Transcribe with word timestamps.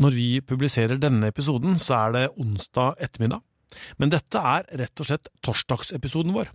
Når 0.00 0.14
vi 0.16 0.28
publiserer 0.40 0.96
denne 0.96 1.28
episoden, 1.28 1.74
så 1.76 1.98
er 2.06 2.14
det 2.14 2.28
onsdag 2.40 3.02
ettermiddag, 3.04 3.42
men 4.00 4.12
dette 4.12 4.40
er 4.40 4.64
rett 4.80 5.02
og 5.02 5.08
slett 5.10 5.28
torsdagsepisoden 5.44 6.32
vår. 6.32 6.48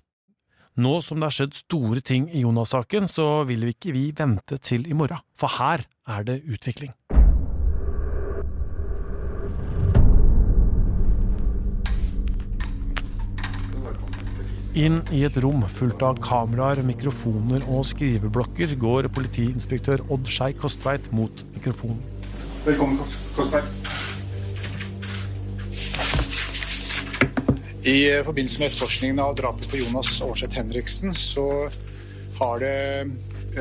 Nå 0.82 0.96
som 1.06 1.22
det 1.22 1.30
har 1.30 1.36
skjedd 1.38 1.54
store 1.54 2.02
ting 2.02 2.26
i 2.34 2.42
Jonas-saken, 2.42 3.06
så 3.06 3.46
vil 3.46 3.68
vi 3.68 3.76
ikke 3.76 3.94
vi 3.94 4.08
vente 4.18 4.58
til 4.58 4.90
i 4.90 4.98
morgen, 4.98 5.22
for 5.38 5.54
her 5.60 5.86
er 6.10 6.26
det 6.26 6.40
utvikling. 6.50 6.92
Inn 14.76 15.00
i 15.14 15.22
et 15.24 15.38
rom 15.40 15.62
fullt 15.72 16.02
av 16.04 16.18
kameraer, 16.20 16.82
mikrofoner 16.84 17.64
og 17.70 17.86
skriveblokker 17.94 18.74
går 18.82 19.14
politiinspektør 19.14 20.04
Odd 20.10 20.28
Skei 20.28 20.52
Kostveit 20.58 21.14
mot 21.16 21.46
mikrofonen. 21.54 22.15
Velkommen, 22.66 22.98
Korsberg. 23.36 23.64
I 27.86 28.24
forbindelse 28.26 28.60
med 28.60 28.72
etterforskningen 28.72 29.20
av 29.22 29.36
drapet 29.38 29.70
på 29.70 29.78
Jonas 29.84 30.10
Aarseth 30.26 30.58
Henriksen, 30.58 31.14
så 31.14 31.46
har, 32.40 32.60
det, 32.60 33.06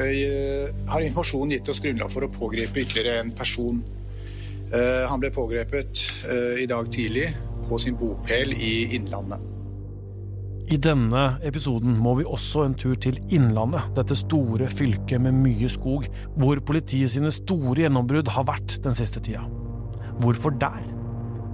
eh, 0.01 0.73
har 0.89 1.05
informasjonen 1.05 1.53
gitt 1.53 1.69
oss 1.69 1.83
grunnlag 1.85 2.13
for 2.17 2.25
å 2.25 2.33
pågripe 2.33 2.81
ytterligere 2.81 3.21
en 3.21 3.35
person. 3.37 3.85
Eh, 4.73 5.05
han 5.11 5.21
ble 5.21 5.35
pågrepet 5.37 6.01
eh, 6.25 6.63
i 6.65 6.67
dag 6.67 6.89
tidlig 6.89 7.29
på 7.69 7.79
sin 7.79 8.01
bopel 8.01 8.57
i 8.57 8.95
Innlandet. 8.97 9.54
I 10.73 10.79
denne 10.81 11.23
episoden 11.45 11.93
må 12.01 12.15
vi 12.17 12.25
også 12.25 12.63
en 12.65 12.75
tur 12.79 12.95
til 12.97 13.19
Innlandet, 13.37 13.91
dette 13.99 14.17
store 14.17 14.69
fylket 14.73 15.21
med 15.21 15.37
mye 15.37 15.69
skog, 15.69 16.07
hvor 16.41 16.61
politiet 16.65 17.13
sine 17.13 17.33
store 17.35 17.83
gjennombrudd 17.83 18.33
har 18.33 18.47
vært 18.49 18.79
den 18.85 18.97
siste 18.97 19.21
tida. 19.25 19.45
Hvorfor 20.25 20.57
der? 20.57 20.81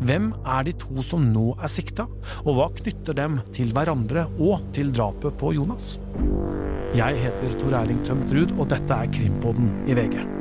Hvem 0.07 0.31
er 0.47 0.65
de 0.69 0.77
to 0.81 1.03
som 1.05 1.27
nå 1.35 1.51
er 1.59 1.73
sikta, 1.73 2.07
og 2.45 2.53
hva 2.57 2.69
knytter 2.79 3.19
dem 3.19 3.41
til 3.57 3.75
hverandre 3.75 4.29
og 4.39 4.71
til 4.77 4.95
drapet 4.95 5.37
på 5.43 5.57
Jonas? 5.59 5.97
Jeg 6.95 7.19
heter 7.27 7.59
Tor 7.59 7.81
Erling 7.83 8.05
Tømt 8.07 8.31
Ruud, 8.35 8.55
og 8.59 8.71
dette 8.71 8.95
er 8.95 9.11
Krimpodden 9.15 9.75
i 9.91 9.99
VG. 9.99 10.40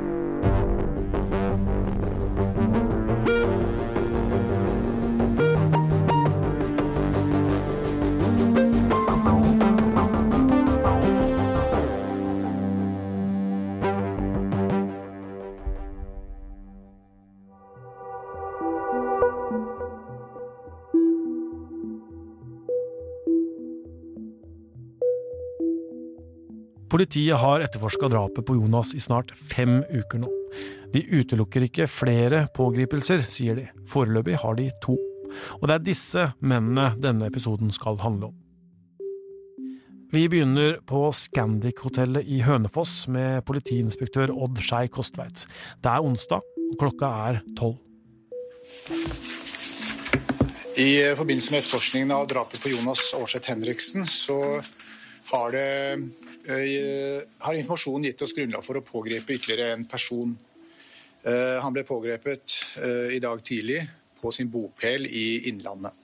Politiet 27.00 27.38
har 27.40 27.62
etterforska 27.64 28.08
drapet 28.12 28.44
på 28.46 28.54
Jonas 28.58 28.90
i 28.94 28.98
snart 29.00 29.30
fem 29.32 29.78
uker 29.88 30.20
nå. 30.20 30.28
De 30.92 31.00
utelukker 31.00 31.64
ikke 31.64 31.86
flere 31.88 32.42
pågripelser, 32.52 33.22
sier 33.24 33.56
de. 33.56 33.64
Foreløpig 33.88 34.34
har 34.42 34.58
de 34.58 34.66
to. 34.84 34.98
Og 35.62 35.64
det 35.64 35.78
er 35.78 35.86
disse 35.86 36.26
mennene 36.44 36.90
denne 37.00 37.30
episoden 37.30 37.72
skal 37.72 37.96
handle 38.04 38.28
om. 38.28 38.36
Vi 40.12 40.26
begynner 40.28 40.76
på 40.84 41.06
Scandic-hotellet 41.16 42.28
i 42.28 42.42
Hønefoss 42.44 43.08
med 43.08 43.46
politiinspektør 43.48 44.34
Odd 44.36 44.60
Skei 44.60 44.92
Kostveit. 44.92 45.46
Det 45.80 45.94
er 45.94 46.04
onsdag, 46.04 46.44
og 46.44 46.78
klokka 46.84 47.14
er 47.30 47.40
tolv. 47.56 47.80
I 50.76 50.90
forbindelse 51.16 51.56
med 51.56 51.64
etterforskningen 51.64 52.12
av 52.12 52.28
drapet 52.28 52.60
på 52.60 52.76
Jonas 52.76 53.08
Aarseth 53.16 53.48
Henriksen, 53.48 54.04
så 54.04 54.60
har 55.32 55.56
det 55.56 55.70
har 56.48 57.54
informasjonen 57.54 58.08
gitt 58.08 58.22
oss 58.24 58.32
grunnlag 58.36 58.64
for 58.64 58.78
å 58.78 58.84
pågripe 58.84 59.34
ytterligere 59.36 59.74
en 59.74 59.84
person. 59.88 60.32
Eh, 61.22 61.58
han 61.60 61.74
ble 61.74 61.84
pågrepet 61.84 62.54
eh, 62.80 63.16
i 63.16 63.20
dag 63.20 63.42
tidlig 63.44 63.82
på 64.20 64.32
sin 64.32 64.48
bopel 64.52 65.06
i 65.06 65.48
Innlandet. 65.50 65.96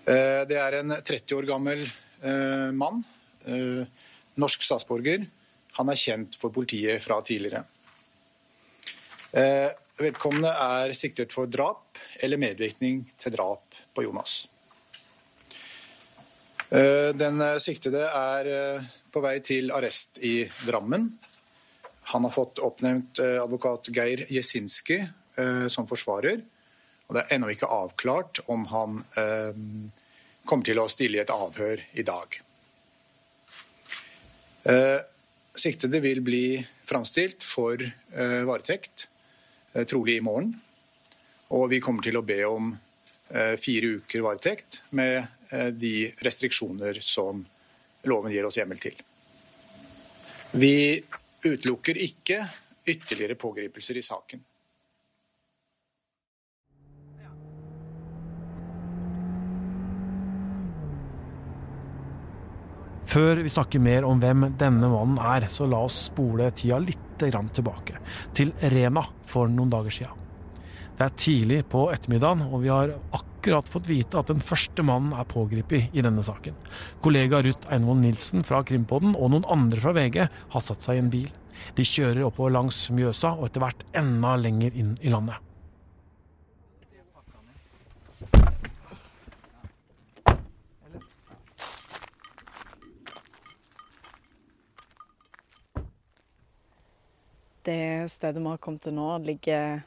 Det 0.00 0.56
er 0.56 0.74
en 0.78 0.94
30 1.04 1.36
år 1.36 1.44
gammel 1.46 1.82
mann, 2.74 3.02
norsk 4.40 4.62
statsborger. 4.64 5.26
Han 5.76 5.92
er 5.92 5.98
kjent 6.00 6.38
for 6.40 6.54
politiet 6.54 7.04
fra 7.04 7.18
tidligere. 7.22 7.60
Vedkommende 10.00 10.54
er 10.64 10.94
siktet 10.96 11.36
for 11.36 11.52
drap 11.52 12.00
eller 12.24 12.40
medvirkning 12.40 13.02
til 13.20 13.36
drap 13.36 13.76
på 13.94 14.06
Jonas. 14.06 14.38
Den 16.70 17.44
siktede 17.60 18.08
er 18.08 18.50
på 19.12 19.22
vei 19.24 19.38
til 19.44 19.72
arrest 19.74 20.20
i 20.24 20.44
Drammen. 20.66 21.08
Han 22.12 22.24
har 22.24 22.34
fått 22.34 22.58
oppnevnt 22.58 23.20
eh, 23.22 23.38
advokat 23.42 23.90
Geir 23.94 24.24
Jesinski 24.30 24.98
eh, 25.00 25.66
som 25.70 25.88
forsvarer. 25.90 26.42
Og 27.08 27.16
det 27.16 27.24
er 27.24 27.36
ennå 27.36 27.50
ikke 27.52 27.70
avklart 27.70 28.42
om 28.50 28.66
han 28.70 29.00
eh, 29.18 29.60
kommer 30.46 30.66
til 30.66 30.80
å 30.82 30.88
stille 30.90 31.18
i 31.18 31.22
et 31.22 31.34
avhør 31.34 31.82
i 31.98 32.06
dag. 32.06 32.40
Siktede 35.56 36.02
vil 36.04 36.18
bli 36.20 36.60
framstilt 36.84 37.44
for 37.46 37.80
varetekt, 38.44 39.06
trolig 39.88 40.18
i 40.18 40.24
morgen. 40.24 40.50
Og 41.56 41.64
vi 41.72 41.78
kommer 41.80 42.04
til 42.04 42.18
å 42.18 42.24
be 42.26 42.36
om 42.44 42.68
fire 43.62 43.94
uker 44.00 44.24
varetekt 44.26 44.82
med 44.96 45.24
de 45.80 46.10
restriksjoner 46.20 47.00
som 47.04 47.40
loven 48.08 48.32
gir 48.32 48.46
oss 48.48 48.58
hjemmel 48.60 48.80
til. 48.80 48.96
Vi 50.56 50.74
utelukker 51.44 51.98
ikke 52.00 52.42
ytterligere 52.88 53.36
pågripelser 53.38 53.98
i 54.00 54.04
saken. 54.04 54.40
Før 63.10 63.40
vi 63.42 63.50
snakker 63.50 63.82
mer 63.82 64.04
om 64.06 64.20
hvem 64.22 64.52
denne 64.58 64.86
mannen 64.86 65.18
er, 65.18 65.48
så 65.50 65.66
la 65.66 65.80
oss 65.82 65.96
spole 66.12 66.46
tida 66.54 66.78
litt 66.78 67.18
tilbake. 67.20 67.98
Til 68.32 68.52
Rena 68.72 69.02
for 69.28 69.50
noen 69.50 69.72
dager 69.72 69.92
siden. 69.92 70.28
Det 70.96 71.06
er 71.06 71.18
tidlig 71.18 71.58
på 71.72 71.88
ettermiddagen, 71.92 72.46
og 72.46 72.62
vi 72.62 72.70
har 72.70 72.94
akkurat 72.94 73.29
akkurat 73.40 73.68
fått 73.68 73.88
vite 73.88 74.18
at 74.20 74.28
den 74.28 74.42
første 74.44 74.84
mannen 74.84 75.14
er 75.16 75.24
pågrepet 75.24 75.94
i 75.96 76.02
denne 76.04 76.20
saken. 76.20 76.56
Kollega 77.00 77.40
Ruth 77.40 77.72
Einvoll 77.72 78.02
Nilsen 78.02 78.44
fra 78.44 78.60
Krimpodden 78.68 79.14
og 79.16 79.32
noen 79.32 79.46
andre 79.48 79.80
fra 79.80 79.94
VG 79.96 80.26
har 80.28 80.64
satt 80.64 80.84
seg 80.84 80.98
i 80.98 81.00
en 81.00 81.12
bil. 81.12 81.30
De 81.76 81.84
kjører 81.86 82.26
oppover 82.26 82.52
langs 82.52 82.82
Mjøsa 82.92 83.32
og 83.38 83.48
etter 83.48 83.64
hvert 83.64 83.86
enda 83.96 84.34
lenger 84.36 84.76
inn 84.76 84.98
i 85.00 85.12
landet. 85.12 85.40
Det 97.64 98.08
stedet 98.12 98.40
vi 98.40 98.48
har 98.52 98.60
kommet 98.60 98.84
til 98.84 98.96
nå, 98.96 99.08
ligger 99.24 99.80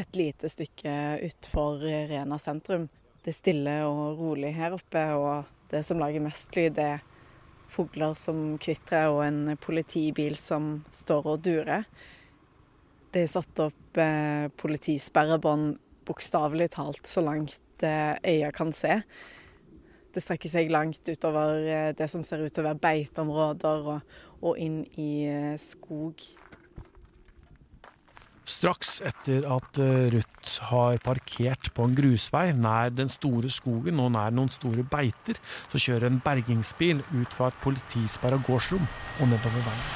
et 0.00 0.16
lite 0.16 0.48
stykke 0.48 0.94
utfor 1.26 1.82
Rena 2.10 2.38
sentrum. 2.40 2.88
Det 3.20 3.34
er 3.34 3.36
stille 3.36 3.76
og 3.84 4.20
rolig 4.20 4.54
her 4.56 4.74
oppe, 4.76 5.02
og 5.12 5.50
det 5.70 5.82
som 5.86 6.00
lager 6.00 6.24
mest 6.24 6.56
lyd, 6.56 6.78
er 6.80 7.02
fugler 7.70 8.16
som 8.18 8.56
kvitrer 8.58 9.10
og 9.12 9.22
en 9.26 9.56
politibil 9.60 10.34
som 10.40 10.80
står 10.90 11.28
og 11.34 11.44
durer. 11.44 11.84
Det 13.10 13.26
er 13.26 13.30
satt 13.30 13.62
opp 13.62 14.00
eh, 14.00 14.48
politisperrebånd 14.58 15.76
bokstavelig 16.06 16.70
talt 16.74 17.06
så 17.06 17.22
langt 17.26 17.84
eh, 17.86 18.16
øya 18.26 18.50
kan 18.54 18.72
se. 18.74 19.00
Det 20.10 20.22
strekker 20.22 20.50
seg 20.50 20.72
langt 20.74 21.06
utover 21.06 21.66
eh, 21.66 21.90
det 21.98 22.08
som 22.10 22.24
ser 22.26 22.42
ut 22.42 22.54
til 22.54 22.64
å 22.64 22.70
være 22.70 22.82
beiteområder, 22.82 23.90
og, 23.94 24.14
og 24.42 24.62
inn 24.62 24.82
i 24.98 25.10
eh, 25.30 25.56
skog. 25.60 26.24
Straks 28.48 28.98
etter 29.06 29.44
at 29.52 29.78
eh, 29.78 30.08
Ruth 30.14 30.54
har 30.70 30.98
parkert 31.04 31.70
på 31.76 31.86
en 31.86 31.96
grusvei 31.96 32.50
nær 32.56 32.92
den 32.94 33.10
store 33.12 33.50
skogen 33.52 34.00
og 34.02 34.12
nær 34.16 34.32
noen 34.34 34.50
store 34.52 34.84
beiter, 34.84 35.38
så 35.70 35.80
kjører 35.80 36.08
en 36.08 36.22
bergingsbil 36.24 37.02
ut 37.12 37.36
fra 37.36 37.50
et 37.50 37.60
politisperra 37.64 38.40
gårdsrom 38.46 38.86
og 39.20 39.28
nedover 39.30 39.68
veien. 39.68 39.90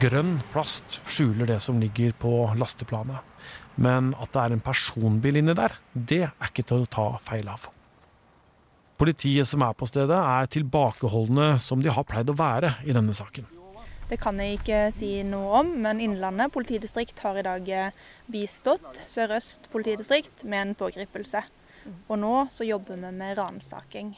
Grønn 0.00 0.38
plast 0.48 1.02
skjuler 1.04 1.50
det 1.50 1.58
som 1.60 1.76
ligger 1.82 2.14
på 2.16 2.32
lasteplanet, 2.56 3.20
men 3.76 4.14
at 4.16 4.32
det 4.32 4.46
er 4.46 4.54
en 4.56 4.64
personbil 4.64 5.42
inni 5.42 5.52
der, 5.58 5.74
det 5.92 6.22
er 6.30 6.48
ikke 6.48 6.64
til 6.70 6.86
å 6.86 6.88
ta 6.88 7.10
feil 7.20 7.50
av. 7.52 7.68
Politiet 9.00 9.48
som 9.48 9.62
er 9.64 9.72
på 9.72 9.86
stedet, 9.88 10.12
er 10.12 10.50
tilbakeholdne 10.52 11.54
som 11.64 11.80
de 11.80 11.88
har 11.88 12.04
pleid 12.04 12.28
å 12.28 12.36
være 12.36 12.74
i 12.84 12.92
denne 12.92 13.14
saken. 13.16 13.46
Det 14.10 14.18
kan 14.20 14.36
jeg 14.42 14.58
ikke 14.58 14.80
si 14.92 15.08
noe 15.24 15.62
om, 15.62 15.70
men 15.86 16.02
Innlandet 16.04 16.52
politidistrikt 16.52 17.22
har 17.24 17.38
i 17.38 17.44
dag 17.46 17.70
bistått 18.28 19.00
Sør-Øst 19.08 19.70
politidistrikt 19.72 20.44
med 20.44 20.66
en 20.66 20.74
pågripelse. 20.76 21.40
Og 22.10 22.18
nå 22.20 22.34
så 22.52 22.66
jobber 22.68 23.00
vi 23.00 23.14
med 23.22 23.38
ransaking. 23.38 24.12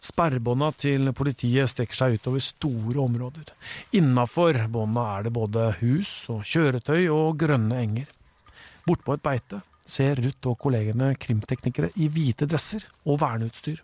Sperrebånda 0.00 0.72
til 0.80 1.12
politiet 1.14 1.70
strekker 1.70 1.98
seg 1.98 2.18
utover 2.18 2.42
store 2.42 3.02
områder. 3.04 3.52
Innafor 4.00 4.56
bånda 4.72 5.06
er 5.14 5.28
det 5.28 5.36
både 5.36 5.70
hus 5.82 6.14
og 6.32 6.42
kjøretøy 6.42 7.04
og 7.12 7.36
grønne 7.38 7.82
enger. 7.84 8.08
Bortpå 8.88 9.14
et 9.14 9.28
beite 9.28 9.60
ser 9.90 10.20
Ruth 10.22 10.50
og 10.50 10.58
kollegene 10.62 11.12
krimteknikere 11.20 11.90
i 12.00 12.08
hvite 12.12 12.48
dresser 12.50 12.86
og 13.04 13.20
verneutstyr. 13.22 13.80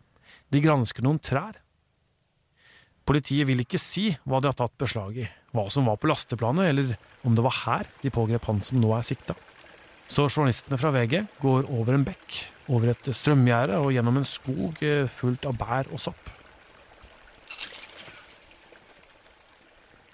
De 0.52 0.62
gransker 0.62 1.04
noen 1.04 1.18
trær. 1.22 1.58
Politiet 3.06 3.46
vil 3.46 3.62
ikke 3.62 3.78
si 3.78 4.08
hva 4.26 4.40
de 4.42 4.50
har 4.50 4.56
tatt 4.58 4.74
beslag 4.78 5.18
i, 5.22 5.26
hva 5.54 5.68
som 5.70 5.86
var 5.86 5.98
på 6.02 6.10
lasteplanet, 6.10 6.70
eller 6.70 6.96
om 7.26 7.36
det 7.36 7.44
var 7.46 7.60
her 7.64 7.90
de 8.02 8.10
pågrep 8.14 8.48
han 8.50 8.62
som 8.62 8.80
nå 8.82 8.90
er 8.96 9.06
sikta. 9.06 9.36
Så 10.06 10.28
journalistene 10.30 10.78
fra 10.78 10.92
VG 10.94 11.20
går 11.42 11.68
over 11.74 11.96
en 11.96 12.06
bekk, 12.06 12.40
over 12.70 12.92
et 12.92 13.10
strømgjerde 13.14 13.78
og 13.82 13.92
gjennom 13.94 14.18
en 14.20 14.26
skog 14.26 14.82
eh, 14.86 15.06
fullt 15.10 15.46
av 15.50 15.58
bær 15.58 15.90
og 15.90 16.02
sopp. 16.02 16.32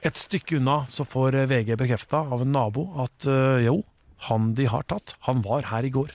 Et 0.02 0.18
stykke 0.18 0.58
unna 0.58 0.82
så 0.90 1.06
får 1.06 1.44
VG 1.48 1.76
bekrefta 1.78 2.24
av 2.24 2.42
en 2.42 2.52
nabo 2.52 2.88
at 3.04 3.28
øh, 3.30 3.60
jo, 3.62 3.76
han 4.28 4.52
de 4.58 4.68
har 4.70 4.86
tatt, 4.86 5.16
han 5.26 5.42
var 5.42 5.70
her 5.72 5.86
i 5.86 5.92
går. 5.92 6.14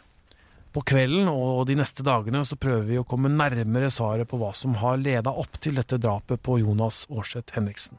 På 0.75 0.83
kvelden 0.86 1.30
og 1.31 1.65
de 1.69 1.77
neste 1.80 2.04
dagene 2.06 2.44
så 2.45 2.57
prøver 2.59 2.86
vi 2.86 3.00
å 3.01 3.06
komme 3.07 3.31
nærmere 3.33 3.89
svaret 3.94 4.30
på 4.30 4.38
hva 4.38 4.51
som 4.54 4.75
har 4.77 5.00
leda 5.01 5.33
opp 5.33 5.57
til 5.63 5.80
dette 5.80 5.98
drapet 5.98 6.44
på 6.45 6.59
Jonas 6.62 7.07
Aarseth 7.09 7.57
Henriksen. 7.57 7.98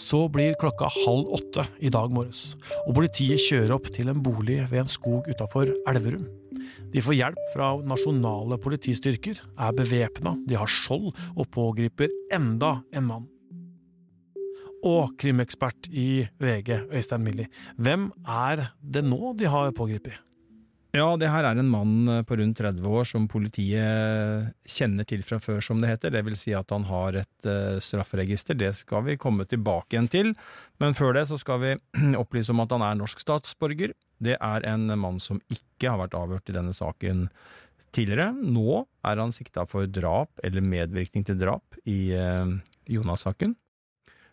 Så 0.00 0.24
blir 0.32 0.56
klokka 0.58 0.88
halv 1.04 1.34
åtte 1.36 1.66
i 1.78 1.90
dag 1.92 2.10
morges, 2.14 2.54
og 2.86 2.96
politiet 2.96 3.42
kjører 3.44 3.76
opp 3.76 3.90
til 3.94 4.08
en 4.10 4.22
bolig 4.24 4.62
ved 4.70 4.84
en 4.84 4.94
skog 4.94 5.28
utafor 5.30 5.70
Elverum. 5.90 6.39
De 6.92 7.02
får 7.04 7.18
hjelp 7.18 7.42
fra 7.54 7.72
nasjonale 7.86 8.58
politistyrker, 8.62 9.40
er 9.40 9.76
bevæpna, 9.76 10.36
de 10.46 10.58
har 10.58 10.70
skjold 10.70 11.10
og 11.34 11.44
pågriper 11.54 12.12
enda 12.34 12.78
en 12.94 13.06
mann. 13.08 13.28
Og 14.86 15.12
krimekspert 15.20 15.90
i 15.92 16.24
VG, 16.40 16.88
Øystein 16.88 17.24
Millie, 17.24 17.50
hvem 17.76 18.08
er 18.24 18.70
det 18.80 19.04
nå 19.04 19.34
de 19.36 19.48
har 19.50 19.74
pågrepet? 19.76 20.16
Ja, 20.90 21.06
det 21.14 21.28
her 21.30 21.46
er 21.46 21.58
en 21.60 21.70
mann 21.70 22.08
eh, 22.10 22.24
på 22.26 22.34
rundt 22.40 22.58
30 22.58 22.82
år 22.82 23.04
som 23.06 23.28
politiet 23.30 24.48
kjenner 24.66 25.06
til 25.06 25.22
fra 25.22 25.38
før, 25.42 25.60
som 25.62 25.78
det 25.78 25.92
heter. 25.92 26.10
Det 26.16 26.24
vil 26.26 26.38
si 26.38 26.50
at 26.56 26.72
han 26.74 26.88
har 26.88 27.20
et 27.20 27.46
uh, 27.46 27.78
strafferegister. 27.78 28.58
Det 28.58 28.72
skal 28.74 29.04
vi 29.06 29.18
komme 29.20 29.46
tilbake 29.46 29.94
igjen 29.94 30.10
til. 30.10 30.32
Men 30.82 30.96
før 30.98 31.14
det 31.14 31.28
så 31.30 31.38
skal 31.38 31.62
vi 31.62 31.76
opplyse 32.22 32.50
om 32.50 32.64
at 32.64 32.74
han 32.74 32.82
er 32.88 32.98
norsk 32.98 33.22
statsborger. 33.22 33.94
Det 34.20 34.36
er 34.36 34.66
en 34.68 34.86
mann 35.00 35.18
som 35.22 35.40
ikke 35.52 35.90
har 35.90 36.00
vært 36.02 36.16
avhørt 36.18 36.52
i 36.52 36.56
denne 36.56 36.74
saken 36.76 37.28
tidligere. 37.96 38.30
Nå 38.36 38.84
er 39.06 39.22
han 39.22 39.34
sikta 39.34 39.64
for 39.68 39.88
drap 39.90 40.44
eller 40.46 40.64
medvirkning 40.64 41.24
til 41.26 41.40
drap 41.40 41.80
i 41.88 42.12
uh, 42.14 42.52
Jonas-saken. 42.90 43.56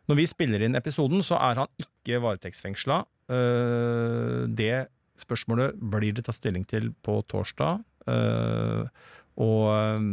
Når 0.07 0.19
vi 0.19 0.27
spiller 0.29 0.63
inn 0.63 0.77
episoden, 0.77 1.23
så 1.25 1.39
er 1.41 1.63
han 1.63 1.71
ikke 1.81 2.21
varetektsfengsla. 2.23 3.01
Uh, 3.31 4.45
det 4.47 4.87
Spørsmålet 5.17 5.77
blir 5.81 6.13
det 6.13 6.27
tatt 6.27 6.37
stilling 6.37 6.65
til 6.69 6.91
på 7.05 7.19
torsdag, 7.31 7.81
eh, 8.09 9.05
og 9.41 9.63
eh, 9.73 10.07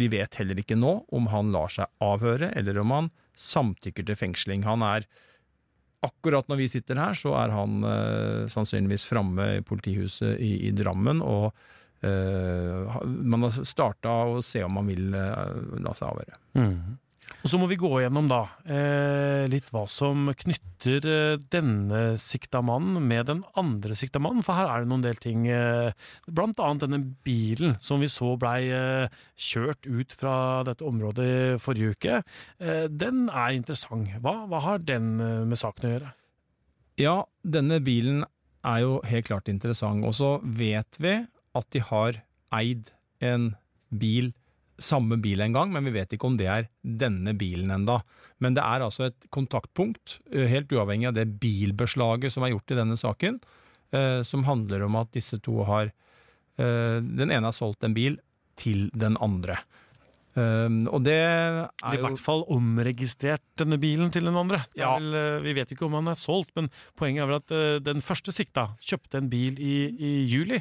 vi 0.00 0.08
vet 0.10 0.38
heller 0.40 0.58
ikke 0.62 0.78
nå 0.78 0.94
om 1.14 1.28
han 1.30 1.52
lar 1.54 1.70
seg 1.70 1.90
avhøre, 2.02 2.50
eller 2.58 2.80
om 2.82 2.94
han 2.96 3.10
samtykker 3.38 4.06
til 4.06 4.18
fengsling. 4.18 4.66
Han 4.66 4.82
er 4.86 5.06
Akkurat 6.06 6.48
når 6.48 6.62
vi 6.62 6.70
sitter 6.72 6.96
her, 7.00 7.16
så 7.18 7.34
er 7.42 7.52
han 7.52 7.84
uh, 7.84 8.46
sannsynligvis 8.48 9.04
framme 9.10 9.50
i 9.58 9.64
politihuset 9.66 10.38
i, 10.40 10.54
i 10.70 10.72
Drammen, 10.76 11.20
og 11.20 11.50
uh, 12.06 13.00
man 13.04 13.44
har 13.44 13.58
starta 13.68 14.14
å 14.30 14.40
se 14.44 14.64
om 14.64 14.80
han 14.80 14.88
vil 14.88 15.12
uh, 15.12 15.76
la 15.84 15.92
seg 15.98 16.08
avhøre. 16.08 16.40
Mm. 16.56 16.96
Og 17.40 17.48
Så 17.48 17.58
må 17.60 17.68
vi 17.70 17.78
gå 17.80 17.88
gjennom 18.02 18.28
da 18.28 18.42
eh, 18.68 19.46
litt 19.50 19.70
hva 19.72 19.86
som 19.88 20.28
knytter 20.28 21.06
eh, 21.08 21.42
denne 21.52 22.02
sikta 22.20 22.60
mannen 22.64 23.00
med 23.08 23.30
den 23.30 23.42
andre 23.60 23.96
sikta 23.96 24.20
mannen, 24.22 24.44
for 24.44 24.58
her 24.58 24.68
er 24.68 24.84
det 24.84 24.90
noen 24.92 25.04
del 25.06 25.20
ting. 25.20 25.46
Eh, 25.48 25.94
blant 26.28 26.60
annet 26.60 26.84
denne 26.84 27.00
bilen 27.26 27.78
som 27.80 28.02
vi 28.04 28.10
så 28.12 28.34
blei 28.40 28.68
eh, 28.74 29.20
kjørt 29.40 29.88
ut 29.88 30.16
fra 30.16 30.34
dette 30.68 30.84
området 30.86 31.60
forrige 31.64 31.96
uke. 31.96 32.20
Eh, 32.60 32.86
den 32.92 33.28
er 33.32 33.56
interessant. 33.56 34.12
Hva, 34.20 34.42
hva 34.50 34.64
har 34.66 34.84
den 34.84 35.14
med 35.20 35.58
saken 35.60 35.86
å 35.86 35.94
gjøre? 35.94 36.12
Ja, 37.00 37.16
denne 37.40 37.80
bilen 37.80 38.26
er 38.66 38.82
jo 38.84 38.98
helt 39.08 39.28
klart 39.30 39.48
interessant. 39.48 40.04
Og 40.04 40.16
så 40.18 40.36
vet 40.44 41.00
vi 41.00 41.16
at 41.56 41.72
de 41.72 41.82
har 41.88 42.20
eid 42.54 42.92
en 43.24 43.52
bil 43.90 44.32
samme 44.82 45.18
bil 45.20 45.42
en 45.44 45.54
gang, 45.54 45.72
men 45.74 45.86
vi 45.86 45.94
vet 45.94 46.14
ikke 46.14 46.28
om 46.30 46.36
det 46.40 46.48
er 46.50 46.68
denne 46.82 47.34
bilen 47.38 47.72
enda. 47.74 48.00
Men 48.40 48.56
det 48.56 48.64
er 48.64 48.84
altså 48.84 49.08
et 49.10 49.28
kontaktpunkt, 49.34 50.18
eh, 50.32 50.48
helt 50.50 50.72
uavhengig 50.72 51.10
av 51.10 51.18
det 51.18 51.28
bilbeslaget 51.42 52.32
som 52.32 52.44
er 52.44 52.54
gjort 52.54 52.72
i 52.72 52.80
denne 52.80 52.96
saken, 52.98 53.40
eh, 53.92 54.22
som 54.26 54.46
handler 54.48 54.86
om 54.86 54.96
at 54.96 55.12
disse 55.12 55.38
to 55.44 55.62
har 55.68 55.92
eh, 56.58 56.98
Den 57.00 57.30
ene 57.30 57.46
har 57.46 57.56
solgt 57.56 57.84
en 57.84 57.94
bil 57.94 58.18
til 58.56 58.90
den 58.92 59.16
andre. 59.20 59.60
Um, 60.30 60.84
og 60.86 61.02
det 61.02 61.16
er 61.18 61.56
jo 61.56 61.90
I 61.90 61.98
hvert 62.04 62.20
fall 62.22 62.44
omregistrert 62.54 63.42
denne 63.58 63.80
bilen 63.82 64.12
til 64.14 64.28
den 64.28 64.36
andre. 64.38 64.60
Ja. 64.78 64.92
Vel, 64.94 65.42
vi 65.42 65.56
vet 65.56 65.72
ikke 65.74 65.88
om 65.88 65.96
han 65.98 66.12
er 66.12 66.20
solgt, 66.20 66.52
men 66.54 66.68
poenget 66.94 67.24
er 67.24 67.30
vel 67.30 67.40
at 67.40 67.50
uh, 67.50 67.80
den 67.82 68.04
første 68.04 68.30
sikta 68.30 68.68
kjøpte 68.78 69.18
en 69.18 69.30
bil 69.32 69.58
i, 69.58 69.74
i 69.90 70.12
juli. 70.30 70.60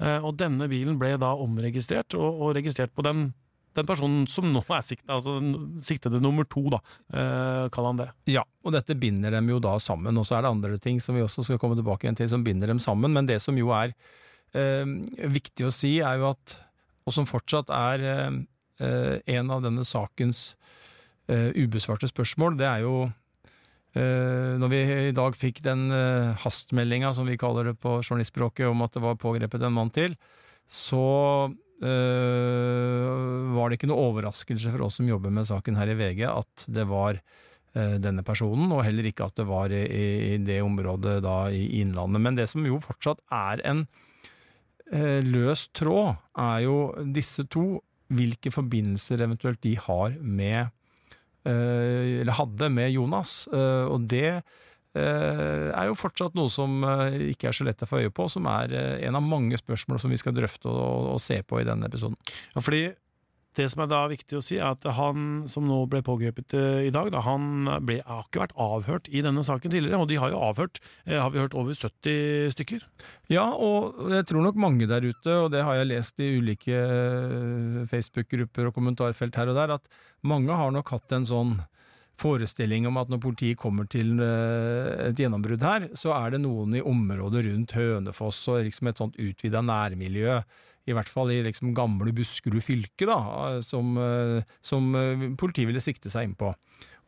Uh, 0.00 0.24
og 0.24 0.38
denne 0.40 0.70
bilen 0.72 0.96
ble 0.98 1.12
da 1.20 1.34
omregistrert, 1.36 2.16
og, 2.16 2.40
og 2.40 2.56
registrert 2.56 2.94
på 2.96 3.04
den 3.04 3.28
den 3.76 3.86
personen 3.86 4.24
som 4.30 4.48
nå 4.50 4.62
er 4.66 4.82
sikta, 4.82 5.16
altså 5.16 5.36
siktede 5.84 6.20
nummer 6.22 6.46
to, 6.50 6.64
da, 6.74 6.80
eh, 7.14 7.66
kaller 7.70 7.92
han 7.92 8.00
det. 8.00 8.08
Ja, 8.34 8.42
og 8.64 8.74
dette 8.74 8.96
binder 8.98 9.30
dem 9.36 9.50
jo 9.52 9.60
da 9.62 9.76
sammen. 9.82 10.18
Og 10.18 10.26
så 10.26 10.36
er 10.36 10.44
det 10.44 10.50
andre 10.50 10.80
ting 10.82 10.98
som 11.02 11.14
vi 11.14 11.22
også 11.22 11.44
skal 11.46 11.60
komme 11.62 11.78
tilbake 11.78 12.06
igjen 12.06 12.18
til, 12.18 12.30
som 12.32 12.44
binder 12.46 12.70
dem 12.70 12.82
sammen. 12.82 13.14
Men 13.14 13.30
det 13.30 13.38
som 13.44 13.58
jo 13.58 13.70
er 13.76 13.94
eh, 14.58 14.82
viktig 15.30 15.68
å 15.68 15.74
si, 15.74 15.98
er 16.02 16.18
jo 16.18 16.32
at, 16.32 16.58
og 17.06 17.14
som 17.14 17.28
fortsatt 17.30 17.70
er 17.70 18.04
eh, 18.10 19.16
en 19.38 19.54
av 19.54 19.62
denne 19.62 19.86
sakens 19.86 20.56
eh, 21.30 21.54
ubesvarte 21.54 22.10
spørsmål, 22.10 22.58
det 22.58 22.66
er 22.66 22.84
jo 22.88 23.06
eh, 23.94 24.58
når 24.58 24.74
vi 24.74 24.84
i 25.12 25.16
dag 25.16 25.38
fikk 25.38 25.62
den 25.66 25.88
hastmeldinga, 26.42 27.14
som 27.14 27.30
vi 27.30 27.38
kaller 27.38 27.70
det 27.70 27.78
på 27.78 28.00
journalistspråket, 28.02 28.66
om 28.66 28.82
at 28.82 28.98
det 28.98 29.06
var 29.06 29.20
pågrepet 29.20 29.62
en 29.62 29.78
mann 29.78 29.94
til, 29.94 30.18
så 30.70 31.06
var 31.80 33.70
det 33.70 33.78
ikke 33.78 33.88
noe 33.88 34.08
overraskelse 34.10 34.72
for 34.74 34.84
oss 34.84 34.98
som 35.00 35.08
jobber 35.08 35.32
med 35.32 35.48
saken 35.48 35.78
her 35.80 35.88
i 35.88 35.96
VG, 35.96 36.26
at 36.28 36.66
det 36.68 36.84
var 36.90 37.16
uh, 37.16 37.96
denne 38.02 38.24
personen, 38.26 38.68
og 38.74 38.84
heller 38.84 39.08
ikke 39.08 39.30
at 39.30 39.38
det 39.40 39.46
var 39.48 39.72
i, 39.72 39.86
i, 39.88 40.34
det 40.44 40.60
området 40.64 41.22
da 41.24 41.38
i 41.48 41.80
Innlandet. 41.80 42.20
Men 42.20 42.36
det 42.36 42.50
som 42.52 42.66
jo 42.68 42.80
fortsatt 42.84 43.22
er 43.32 43.64
en 43.70 43.86
uh, 44.92 45.20
løs 45.24 45.68
tråd, 45.76 46.20
er 46.36 46.66
jo 46.66 46.76
disse 47.16 47.46
to, 47.48 47.80
hvilke 48.10 48.52
forbindelser 48.52 49.22
eventuelt 49.24 49.62
de 49.62 49.76
har 49.78 50.16
med 50.18 50.76
Eller 51.46 52.34
hadde 52.36 52.68
med 52.68 52.90
Jonas. 52.90 53.46
og 53.48 54.02
det 54.10 54.42
Eh, 54.42 54.69
er 54.98 55.90
jo 55.90 55.98
fortsatt 55.98 56.34
noe 56.38 56.50
som 56.50 56.80
eh, 56.86 57.30
ikke 57.30 57.50
er 57.50 57.56
så 57.56 57.66
lett 57.66 57.84
å 57.84 57.90
få 57.90 58.02
øye 58.02 58.14
på, 58.14 58.26
som 58.32 58.48
er 58.50 58.74
eh, 58.74 58.96
en 59.06 59.18
av 59.18 59.22
mange 59.22 59.58
spørsmål 59.60 60.02
som 60.02 60.10
vi 60.10 60.18
skal 60.18 60.34
drøfte 60.34 60.70
og, 60.70 61.14
og 61.14 61.22
se 61.22 61.40
på 61.46 61.60
i 61.60 61.68
denne 61.68 61.86
episoden. 61.86 62.18
Ja, 62.56 62.64
fordi 62.64 62.88
det 63.58 63.66
som 63.72 63.82
er 63.82 63.88
da 63.90 64.04
viktig 64.06 64.36
å 64.38 64.42
si, 64.44 64.60
er 64.62 64.76
at 64.76 64.84
han 64.94 65.42
som 65.50 65.64
nå 65.66 65.80
ble 65.90 66.00
pågrepet 66.06 66.54
i 66.86 66.92
dag, 66.94 67.08
da, 67.10 67.18
han 67.26 67.66
ble, 67.82 67.96
har 68.06 68.22
ikke 68.22 68.44
vært 68.44 68.54
avhørt 68.62 69.10
i 69.10 69.24
denne 69.26 69.42
saken 69.46 69.72
tidligere, 69.74 69.98
og 69.98 70.06
de 70.10 70.20
har 70.22 70.30
jo 70.30 70.42
avhørt 70.46 70.78
har 71.10 71.32
vi 71.34 71.42
hørt, 71.42 71.56
over 71.58 71.74
70 71.74 72.54
stykker. 72.54 72.86
Ja, 73.34 73.48
og 73.50 73.98
jeg 74.14 74.28
tror 74.30 74.46
nok 74.46 74.60
mange 74.62 74.86
der 74.86 75.02
ute, 75.02 75.34
og 75.34 75.50
det 75.50 75.64
har 75.66 75.80
jeg 75.80 75.90
lest 75.90 76.22
i 76.22 76.30
ulike 76.38 76.78
Facebook-grupper 77.90 78.70
og 78.70 78.78
kommentarfelt 78.78 79.42
her 79.42 79.50
og 79.50 79.58
der, 79.58 79.74
at 79.80 80.00
mange 80.22 80.54
har 80.54 80.70
nok 80.70 80.94
hatt 80.94 81.18
en 81.18 81.26
sånn 81.26 81.58
forestilling 82.20 82.86
om 82.88 82.98
at 83.00 83.10
når 83.10 83.22
politiet 83.24 83.60
kommer 83.60 83.88
til 83.90 84.20
eh, 84.22 85.08
et 85.08 85.20
gjennombrudd 85.20 85.64
her, 85.64 85.86
så 85.98 86.12
er 86.18 86.34
det 86.34 86.42
noen 86.44 86.76
i 86.76 86.84
området 86.84 87.46
rundt 87.48 87.76
Hønefoss 87.76 88.42
og 88.52 88.66
liksom 88.66 88.90
et 88.90 89.00
sånt 89.00 89.18
utvida 89.20 89.64
nærmiljø, 89.64 90.40
i 90.88 90.96
hvert 90.96 91.10
fall 91.10 91.30
i 91.32 91.40
liksom 91.44 91.74
gamle 91.76 92.12
Buskerud 92.16 92.62
fylke, 92.64 93.06
da, 93.08 93.60
som, 93.64 93.94
eh, 94.00 94.42
som 94.64 94.92
eh, 94.96 95.26
politiet 95.40 95.70
ville 95.70 95.82
sikte 95.84 96.12
seg 96.12 96.28
inn 96.28 96.36
på. 96.38 96.52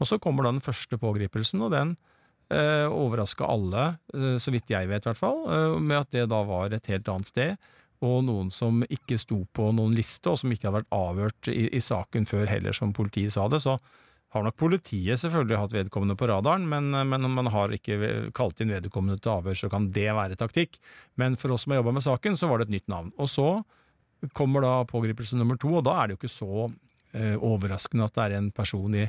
Og 0.01 0.09
så 0.09 0.19
kommer 0.23 0.47
da 0.47 0.55
den 0.55 0.65
første 0.65 0.99
pågripelsen, 1.01 1.63
og 1.65 1.73
den 1.75 1.95
eh, 2.53 2.89
overraska 2.89 3.47
alle, 3.49 3.93
så 4.13 4.53
vidt 4.55 4.73
jeg 4.73 4.91
vet 4.91 5.07
i 5.07 5.11
hvert 5.11 5.21
fall, 5.21 5.45
med 5.81 6.03
at 6.03 6.11
det 6.15 6.27
da 6.33 6.43
var 6.47 6.75
et 6.75 6.91
helt 6.91 7.09
annet 7.09 7.31
sted. 7.31 7.71
og 8.03 8.25
noen 8.27 8.49
som 8.51 8.81
ikke 8.91 9.15
sto 9.15 9.45
på 9.55 9.69
noen 9.71 9.95
liste, 9.95 10.27
og 10.33 10.41
som 10.41 10.51
ikke 10.51 10.67
hadde 10.67 10.81
vært 10.81 10.97
avhørt 10.97 11.49
i, 11.53 11.69
i 11.71 11.81
saken 11.81 12.27
før 12.27 12.49
heller, 12.51 12.75
som 12.75 12.93
politiet 12.93 13.31
sa 13.31 13.47
det. 13.49 13.63
Så 13.63 13.77
har 14.33 14.45
nok 14.47 14.57
politiet 14.57 15.21
selvfølgelig 15.21 15.59
hatt 15.61 15.75
vedkommende 15.77 16.17
på 16.17 16.29
radaren, 16.31 16.65
men, 16.69 16.89
men 16.91 17.29
om 17.29 17.35
man 17.37 17.51
har 17.53 17.75
ikke 17.77 18.31
kalt 18.37 18.63
inn 18.65 18.73
vedkommende 18.73 19.21
til 19.21 19.35
avhør, 19.35 19.59
så 19.61 19.69
kan 19.73 19.91
det 19.93 20.09
være 20.17 20.39
taktikk. 20.41 20.79
Men 21.21 21.37
for 21.41 21.53
oss 21.53 21.67
som 21.67 21.75
har 21.75 21.83
jobba 21.83 21.93
med 21.99 22.07
saken, 22.07 22.39
så 22.41 22.49
var 22.49 22.63
det 22.63 22.71
et 22.71 22.79
nytt 22.79 22.89
navn. 22.93 23.13
Og 23.21 23.29
så 23.29 23.51
kommer 24.33 24.65
da 24.65 24.73
pågripelse 24.89 25.37
nummer 25.37 25.61
to, 25.61 25.75
og 25.77 25.85
da 25.85 25.99
er 25.99 26.09
det 26.09 26.17
jo 26.17 26.23
ikke 26.23 26.33
så 26.33 26.65
eh, 26.65 27.37
overraskende 27.37 28.09
at 28.09 28.17
det 28.17 28.25
er 28.25 28.39
en 28.39 28.51
person 28.57 28.97
i, 28.97 29.05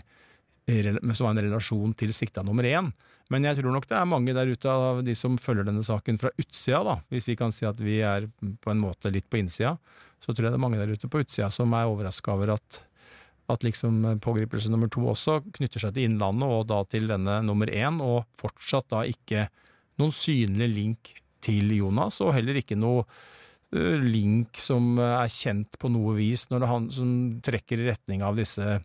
i, 0.68 0.77
som 0.92 1.30
har 1.30 1.36
en 1.38 1.44
relasjon 1.48 1.96
til 2.03 2.13
sikta 2.15 2.44
nummer 2.44 2.68
én. 2.68 2.92
Men 3.32 3.48
jeg 3.48 3.62
tror 3.62 3.72
nok 3.72 3.88
det 3.88 3.96
er 3.98 4.10
mange 4.10 4.36
der 4.36 4.51
ute 4.51 4.70
av 4.70 5.03
de 5.08 5.15
som 5.15 5.39
følger 5.39 5.70
denne 5.70 5.86
saken 5.86 6.20
fra 6.20 6.34
utsida, 6.36 6.84
da, 6.84 7.00
hvis 7.13 7.32
vi 7.32 7.39
kan 7.39 7.56
si 7.56 7.63
at 7.70 7.80
vi 7.80 8.01
er 8.03 8.27
på 8.60 8.74
en 8.74 8.84
måte 8.84 9.13
litt 9.13 9.30
på 9.32 9.39
innsida, 9.39 9.77
så 10.20 10.34
tror 10.34 10.50
jeg 10.50 10.56
det 10.56 10.60
er 10.60 10.65
mange 10.65 10.82
der 10.82 10.92
ute 10.92 11.08
på 11.08 11.24
utsida 11.24 11.48
som 11.51 11.72
er 11.77 11.88
overraska 11.88 12.36
over 12.36 12.58
at 12.58 12.84
at 13.52 13.64
liksom 13.64 14.06
eh, 14.06 14.18
pågripelse 14.24 14.72
nummer 14.72 14.90
to 14.92 15.04
også 15.12 15.40
knytter 15.58 15.84
seg 15.84 15.96
til 15.96 16.08
Innlandet 16.08 16.48
og 16.48 16.68
da 16.72 16.82
til 16.90 17.10
denne 17.12 17.40
nummer 17.46 17.70
én, 17.70 18.00
og 18.04 18.26
fortsatt 18.40 18.90
da 18.94 19.04
ikke 19.08 19.48
noen 20.02 20.14
synlig 20.16 20.70
link 20.72 21.16
til 21.44 21.74
Jonas, 21.76 22.22
og 22.24 22.34
heller 22.38 22.62
ikke 22.62 22.80
noe 22.80 23.04
eh, 23.76 24.00
link 24.00 24.60
som 24.60 24.96
er 25.02 25.32
kjent 25.32 25.80
på 25.80 25.92
noe 25.92 26.16
vis, 26.20 26.48
når 26.52 26.64
det 26.64 26.72
han 26.72 26.92
som 26.94 27.10
trekker 27.44 27.84
i 27.84 27.90
retning 27.92 28.24
av 28.24 28.40
disse, 28.40 28.78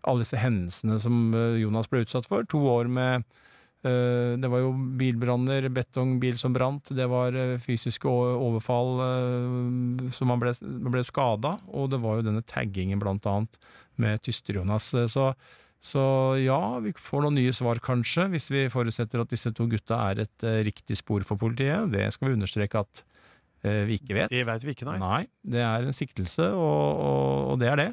alle 0.00 0.24
disse 0.24 0.40
hendelsene 0.40 0.98
som 1.02 1.30
eh, 1.30 1.60
Jonas 1.62 1.90
ble 1.90 2.04
utsatt 2.06 2.28
for. 2.30 2.48
To 2.50 2.66
år 2.78 2.90
med 2.90 3.30
det 3.80 4.48
var 4.52 4.60
jo 4.60 4.74
bilbranner, 5.00 5.64
betongbil 5.72 6.34
som 6.36 6.52
brant, 6.52 6.90
det 6.92 7.06
var 7.08 7.32
fysiske 7.64 8.04
overfall 8.12 8.90
som 10.12 10.28
man 10.28 10.42
ble, 10.42 10.52
ble 10.92 11.00
skada, 11.08 11.54
og 11.72 11.88
det 11.88 12.02
var 12.02 12.18
jo 12.18 12.26
denne 12.26 12.44
taggingen, 12.44 13.00
blant 13.00 13.24
annet, 13.24 13.56
med 14.00 14.22
Tyster-Jonas. 14.24 14.90
Så, 15.12 15.30
så, 15.80 16.04
ja, 16.40 16.60
vi 16.84 16.92
får 16.96 17.24
noen 17.24 17.38
nye 17.38 17.54
svar 17.56 17.80
kanskje, 17.84 18.28
hvis 18.34 18.50
vi 18.52 18.66
forutsetter 18.72 19.22
at 19.22 19.32
disse 19.32 19.52
to 19.56 19.68
gutta 19.70 20.00
er 20.10 20.24
et 20.26 20.46
uh, 20.46 20.60
riktig 20.66 20.98
spor 21.00 21.24
for 21.28 21.40
politiet. 21.40 21.88
Det 21.92 22.08
skal 22.14 22.30
vi 22.30 22.36
understreke 22.38 22.84
at 22.84 23.02
uh, 23.64 23.82
vi 23.88 24.00
ikke 24.00 24.18
vet. 24.18 24.32
Det 24.32 24.44
vet 24.48 24.66
vi 24.66 24.76
ikke, 24.76 24.88
nei. 24.90 24.98
Nei, 25.00 25.22
det 25.56 25.64
er 25.64 25.88
en 25.88 25.96
siktelse, 25.96 26.52
og, 26.52 26.86
og, 27.00 27.50
og 27.54 27.60
det 27.62 27.72
er 27.72 27.84
det. 27.84 27.90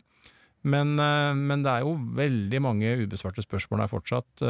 Men, 0.67 0.97
uh, 0.99 1.31
men, 1.37 1.63
det 1.63 1.73
er 1.73 1.87
jo 1.87 1.95
veldig 2.17 2.63
mange 2.65 2.95
ubesvarte 3.05 3.45
spørsmål 3.45 3.85
der 3.85 3.93
fortsatt, 3.93 4.47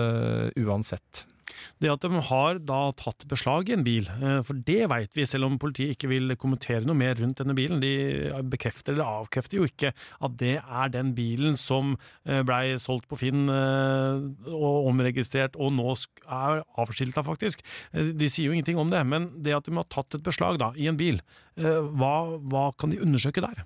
uansett. 0.58 1.28
Det 1.82 1.92
at 1.92 2.04
de 2.06 2.22
har 2.30 2.60
da 2.66 2.80
tatt 2.98 3.26
beslag 3.30 3.70
i 3.70 3.76
en 3.78 3.86
bil, 3.86 4.10
eh, 4.18 4.40
for 4.46 4.60
det 4.68 4.90
veit 4.92 5.12
vi, 5.18 5.26
selv 5.30 5.48
om 5.50 5.58
politiet 5.62 5.96
ikke 5.96 6.12
vil 6.12 6.36
kommentere 6.40 6.86
noe 6.88 6.98
mer 6.98 7.18
rundt 7.20 7.42
denne 7.42 7.56
bilen. 7.58 7.82
De 7.84 7.94
bekrefter 8.50 8.96
eller 8.96 9.22
avkrefter 9.24 9.60
jo 9.60 9.68
ikke 9.70 9.94
at 9.94 10.38
det 10.42 10.58
er 10.62 10.94
den 10.94 11.14
bilen 11.18 11.58
som 11.60 11.96
eh, 12.26 12.44
blei 12.48 12.78
solgt 12.82 13.10
på 13.12 13.20
Finn 13.22 13.48
eh, 13.52 14.28
og 14.52 14.92
omregistrert 14.92 15.58
og 15.58 15.74
nå 15.78 15.90
er 15.94 16.64
avskilta, 16.80 17.24
faktisk. 17.26 17.64
De 17.94 18.30
sier 18.30 18.50
jo 18.50 18.56
ingenting 18.56 18.80
om 18.82 18.92
det, 18.92 19.02
men 19.08 19.32
det 19.44 19.56
at 19.56 19.68
de 19.68 19.76
har 19.78 19.88
tatt 19.92 20.18
et 20.18 20.26
beslag 20.26 20.60
da, 20.62 20.74
i 20.78 20.90
en 20.92 21.00
bil, 21.00 21.22
hva, 21.58 22.14
hva 22.38 22.68
kan 22.78 22.92
de 22.94 23.00
undersøke 23.02 23.42
der? 23.42 23.64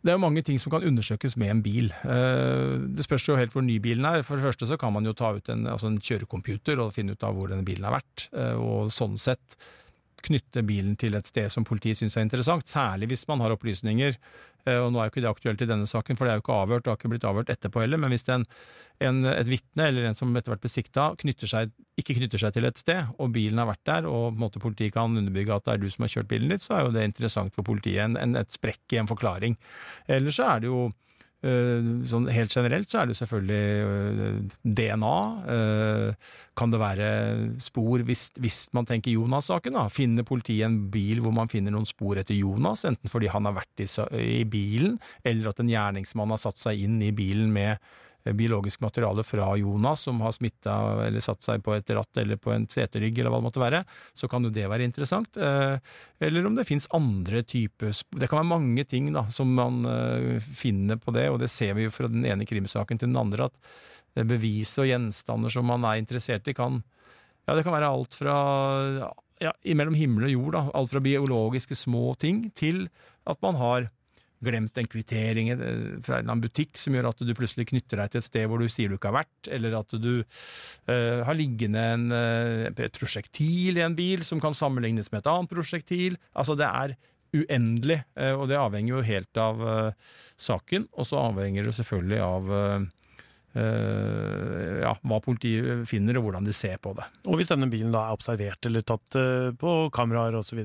Det 0.00 0.08
er 0.08 0.16
jo 0.16 0.22
mange 0.22 0.40
ting 0.46 0.56
som 0.60 0.72
kan 0.72 0.84
undersøkes 0.86 1.36
med 1.36 1.50
en 1.52 1.62
bil. 1.64 1.90
Eh, 2.08 2.78
det 2.88 3.04
spørs 3.04 3.26
jo 3.28 3.36
helt 3.36 3.52
hvor 3.52 3.64
ny 3.64 3.76
bilen 3.84 4.06
er. 4.08 4.24
For 4.24 4.40
det 4.40 4.46
første 4.46 4.68
så 4.70 4.78
kan 4.80 4.94
man 4.94 5.04
jo 5.04 5.12
ta 5.16 5.34
ut 5.36 5.50
en, 5.52 5.66
altså 5.68 5.90
en 5.90 6.00
kjørecomputer 6.00 6.80
og 6.80 6.94
finne 6.96 7.12
ut 7.12 7.26
av 7.26 7.36
hvor 7.36 7.52
denne 7.52 7.66
bilen 7.66 7.84
har 7.84 7.98
vært. 7.98 8.30
Eh, 8.32 8.56
og 8.56 8.88
sånn 8.94 9.20
sett 9.20 9.58
knytte 10.26 10.64
bilen 10.66 10.96
til 11.00 11.16
et 11.18 11.28
sted 11.28 11.50
som 11.52 11.66
politiet 11.66 12.00
syns 12.00 12.16
er 12.18 12.26
interessant, 12.26 12.66
særlig 12.68 13.10
hvis 13.12 13.26
man 13.30 13.42
har 13.44 13.54
opplysninger. 13.54 14.16
Eh, 14.66 14.76
og 14.76 14.90
Nå 14.92 15.00
er 15.00 15.08
jo 15.08 15.14
ikke 15.14 15.24
det 15.24 15.30
aktuelt 15.30 15.64
i 15.64 15.68
denne 15.68 15.88
saken, 15.88 16.18
for 16.18 16.26
det 16.26 16.32
er 16.32 16.38
jo 16.38 16.44
ikke 16.44 16.58
avhørt, 16.64 16.84
det 16.84 16.92
har 16.92 17.00
ikke 17.00 17.12
blitt 17.14 17.26
avhørt 17.28 17.52
etterpå 17.52 17.82
heller. 17.84 18.00
Men 18.02 18.14
hvis 18.14 18.26
en, 18.32 18.46
en, 19.06 19.20
et 19.32 19.50
vitne 19.50 19.88
eller 19.90 20.08
en 20.08 20.16
som 20.18 20.32
etter 20.36 20.54
hvert 20.54 20.64
blir 20.64 20.72
sikta, 20.72 21.10
ikke 21.16 22.16
knytter 22.18 22.44
seg 22.44 22.56
til 22.56 22.68
et 22.68 22.80
sted, 22.80 23.12
og 23.18 23.34
bilen 23.36 23.60
har 23.62 23.70
vært 23.72 23.84
der, 23.88 24.08
og 24.10 24.38
måte 24.40 24.62
politiet 24.62 24.96
kan 24.96 25.16
underbygge 25.16 25.56
at 25.56 25.68
det 25.68 25.76
er 25.76 25.84
du 25.84 25.90
som 25.92 26.06
har 26.06 26.14
kjørt 26.14 26.32
bilen 26.32 26.52
ditt, 26.52 26.66
så 26.66 26.78
er 26.78 26.86
jo 26.86 26.96
det 26.96 27.06
interessant 27.10 27.56
for 27.56 27.66
politiet. 27.66 28.02
En, 28.06 28.18
en, 28.20 28.40
et 28.40 28.56
sprekk 28.56 28.96
i 28.96 29.02
en 29.02 29.10
forklaring. 29.10 29.58
Ellers 30.10 30.40
så 30.40 30.52
er 30.54 30.64
det 30.64 30.72
jo 30.72 30.90
sånn 31.40 32.26
helt 32.28 32.52
generelt 32.52 32.90
så 32.92 33.00
er 33.00 33.08
det 33.08 33.16
selvfølgelig 33.16 33.60
eh, 33.86 34.40
DNA. 34.76 35.14
Eh, 35.54 36.34
kan 36.60 36.74
det 36.74 36.82
være 36.82 37.08
spor 37.62 38.04
hvis, 38.04 38.26
hvis 38.42 38.60
man 38.76 38.88
tenker 38.88 39.14
Jonas-saken? 39.14 39.78
da, 39.78 39.86
Finner 39.92 40.26
politiet 40.28 40.66
en 40.68 40.82
bil 40.92 41.22
hvor 41.24 41.32
man 41.36 41.48
finner 41.48 41.72
noen 41.72 41.88
spor 41.88 42.20
etter 42.20 42.36
Jonas, 42.36 42.84
enten 42.88 43.08
fordi 43.08 43.32
han 43.32 43.48
har 43.48 43.56
vært 43.56 43.84
i, 43.84 43.88
i 44.42 44.44
bilen, 44.44 45.00
eller 45.24 45.52
at 45.52 45.64
en 45.64 45.72
gjerningsmann 45.72 46.36
har 46.36 46.42
satt 46.44 46.60
seg 46.60 46.84
inn 46.84 47.00
i 47.04 47.14
bilen 47.16 47.48
med 47.54 47.80
Eh, 47.80 48.09
biologisk 48.24 48.80
materiale 48.84 49.24
fra 49.24 49.48
Jonas 49.56 50.04
som 50.06 50.20
har 50.20 50.34
smitta 50.36 50.74
eller 51.06 51.24
satt 51.24 51.44
seg 51.44 51.62
på 51.64 51.74
et 51.76 51.92
ratt 51.96 52.20
eller 52.20 52.40
på 52.40 52.52
en 52.54 52.66
seterygg 52.70 53.18
eller 53.18 53.32
hva 53.32 53.40
det 53.40 53.46
måtte 53.48 53.62
være, 53.62 53.82
så 54.14 54.28
kan 54.30 54.44
jo 54.44 54.52
det 54.54 54.66
være 54.70 54.86
interessant. 54.86 55.38
Eh, 55.40 55.76
eller 56.20 56.48
om 56.48 56.58
det 56.58 56.66
fins 56.68 56.88
andre 56.96 57.42
typer 57.42 57.94
Det 58.12 58.28
kan 58.28 58.42
være 58.42 58.52
mange 58.52 58.84
ting 58.84 59.08
da, 59.14 59.24
som 59.32 59.52
man 59.56 59.84
eh, 59.88 60.36
finner 60.40 61.00
på 61.00 61.14
det, 61.16 61.28
og 61.32 61.40
det 61.42 61.50
ser 61.52 61.74
vi 61.78 61.88
jo 61.88 61.94
fra 61.94 62.10
den 62.10 62.26
ene 62.28 62.48
krimsaken 62.48 63.00
til 63.00 63.10
den 63.10 63.20
andre, 63.20 63.48
at 63.48 64.26
bevis 64.26 64.74
og 64.82 64.88
gjenstander 64.90 65.52
som 65.52 65.68
man 65.70 65.86
er 65.86 66.00
interessert 66.02 66.48
i, 66.50 66.56
kan 66.56 66.82
Ja, 67.48 67.56
det 67.56 67.64
kan 67.64 67.74
være 67.74 67.88
alt 67.88 68.14
fra 68.18 68.34
ja, 69.40 69.52
mellom 69.64 69.96
himmel 69.96 70.28
og 70.28 70.34
jord, 70.34 70.52
da. 70.56 70.62
Alt 70.76 70.92
fra 70.92 71.02
biologiske 71.02 71.78
små 71.78 72.12
ting 72.20 72.50
til 72.58 72.84
at 73.28 73.40
man 73.44 73.56
har 73.60 73.88
glemt 74.44 74.78
en 74.80 74.88
kvittering 74.88 75.50
eh, 75.54 75.82
fra 76.04 76.20
en 76.22 76.42
butikk 76.42 76.78
som 76.80 76.96
gjør 76.96 77.10
at 77.10 77.22
du 77.26 77.32
plutselig 77.36 77.68
knytter 77.70 78.02
deg 78.02 78.12
til 78.12 78.22
et 78.22 78.28
sted 78.28 78.48
hvor 78.48 78.62
du 78.62 78.68
sier 78.72 78.90
du 78.90 78.96
ikke 78.96 79.10
har 79.12 79.20
vært, 79.20 79.50
eller 79.52 79.76
at 79.80 79.96
du 80.00 80.12
uh, 80.22 81.20
har 81.26 81.36
liggende 81.36 81.84
en, 81.94 82.06
uh, 82.14 82.66
et 82.70 82.98
prosjektil 82.98 83.80
i 83.80 83.84
en 83.84 83.96
bil 83.98 84.24
som 84.26 84.40
kan 84.42 84.56
sammenlignes 84.56 85.10
med 85.12 85.22
et 85.22 85.30
annet 85.32 85.52
prosjektil. 85.52 86.16
Altså, 86.32 86.56
det 86.58 86.68
er 86.68 86.96
uendelig, 87.36 88.00
uh, 88.18 88.34
og 88.38 88.48
det 88.50 88.60
avhenger 88.60 88.96
jo 88.96 89.04
helt 89.06 89.40
av 89.40 89.60
saken, 90.40 90.88
og 90.96 91.08
så 91.08 91.20
avhenger 91.30 91.68
det 91.68 91.76
selvfølgelig 91.76 92.24
av 92.24 92.50
Uh, 92.50 92.88
ja, 93.50 94.92
hva 94.94 95.18
politiet 95.24 95.82
finner 95.90 96.18
og 96.18 96.28
hvordan 96.28 96.46
de 96.46 96.52
ser 96.54 96.76
på 96.82 96.92
det. 96.94 97.06
Og 97.26 97.40
hvis 97.40 97.50
denne 97.50 97.66
bilen 97.70 97.90
da 97.90 98.04
er 98.06 98.18
observert 98.18 98.66
eller 98.68 98.84
tatt 98.86 99.16
uh, 99.18 99.50
på 99.58 99.72
kameraer 99.94 100.36
osv.? 100.38 100.60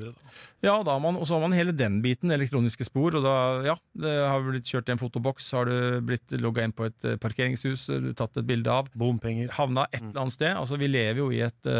Ja, 0.66 0.78
da 0.86 0.98
man, 1.02 1.18
og 1.18 1.26
så 1.26 1.36
har 1.36 1.46
man 1.46 1.56
hele 1.58 1.74
den 1.74 1.98
biten, 2.04 2.34
elektroniske 2.34 2.86
spor. 2.86 3.18
Og 3.18 3.26
da, 3.26 3.38
ja, 3.66 3.78
det 3.98 4.14
har 4.22 4.46
blitt 4.46 4.70
kjørt 4.70 4.92
i 4.92 4.96
en 4.96 5.02
fotoboks, 5.02 5.50
har 5.58 5.70
du 5.70 6.06
blitt 6.06 6.38
logga 6.42 6.66
inn 6.66 6.76
på 6.76 6.86
et 6.90 7.10
uh, 7.10 7.18
parkeringshus, 7.22 7.88
du 7.90 8.12
tatt 8.18 8.38
et 8.38 8.48
bilde 8.48 8.70
av. 8.70 8.92
Bompenger. 8.94 9.50
Havna 9.58 9.88
et 9.90 10.04
eller 10.04 10.28
annet 10.28 10.38
sted. 10.38 10.54
Altså, 10.54 10.80
vi 10.82 10.92
lever 10.92 11.24
jo 11.24 11.32
i 11.34 11.42
et 11.48 11.74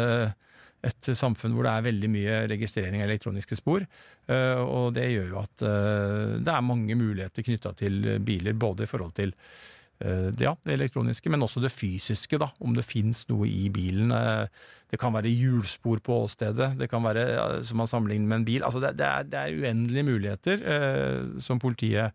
et 0.86 1.08
samfunn 1.18 1.54
hvor 1.56 1.64
det 1.64 1.70
er 1.72 1.84
veldig 1.86 2.08
mye 2.12 2.34
registrering 2.52 3.00
av 3.00 3.08
elektroniske 3.08 3.56
spor. 3.58 3.82
Og 4.28 4.92
det 4.94 5.06
gjør 5.08 5.32
jo 5.32 5.38
at 5.40 5.64
det 5.64 6.52
er 6.52 6.62
mange 6.62 6.94
muligheter 7.00 7.42
knytta 7.42 7.72
til 7.80 7.96
biler, 8.22 8.54
både 8.60 8.84
i 8.84 8.90
forhold 8.90 9.16
til 9.16 9.32
Eh, 9.34 9.75
ja, 9.98 10.52
det 10.66 10.74
elektroniske, 10.74 11.30
men 11.32 11.44
også 11.46 11.62
det 11.64 11.72
fysiske, 11.72 12.38
da. 12.40 12.50
Om 12.60 12.74
det 12.76 12.84
fins 12.84 13.24
noe 13.30 13.48
i 13.48 13.70
bilen. 13.72 14.12
Eh, 14.12 14.66
det 14.92 15.00
kan 15.02 15.14
være 15.16 15.32
hjulspor 15.32 16.02
på 16.04 16.20
åstedet, 16.26 16.74
det 16.78 16.86
kan 16.92 17.02
være 17.02 17.62
som 17.66 17.80
man 17.80 17.90
sammenligner 17.90 18.30
med 18.30 18.40
en 18.40 18.46
bil. 18.46 18.64
Altså 18.66 18.82
det, 18.82 18.94
det, 19.00 19.06
er, 19.06 19.26
det 19.26 19.40
er, 19.40 19.60
uendelige 19.62 20.06
muligheter 20.06 20.66
eh, 20.74 21.20
som 21.42 21.62
politiet 21.62 22.14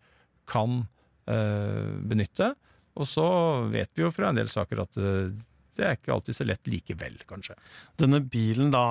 kan 0.50 0.83
eh, 1.27 1.91
benytte. 2.07 2.53
Og 2.95 3.07
så 3.07 3.27
vet 3.71 3.91
vi 3.95 4.05
jo 4.05 4.11
fra 4.13 4.31
en 4.31 4.39
del 4.39 4.51
saker 4.51 4.85
at 4.85 5.01
eh, 5.01 5.33
det 5.81 5.88
er 5.88 5.97
ikke 5.97 6.13
alltid 6.15 6.38
så 6.38 6.45
lett 6.45 6.69
likevel, 6.69 7.17
kanskje. 7.29 7.55
Denne 8.00 8.21
bilen 8.21 8.71
da, 8.73 8.83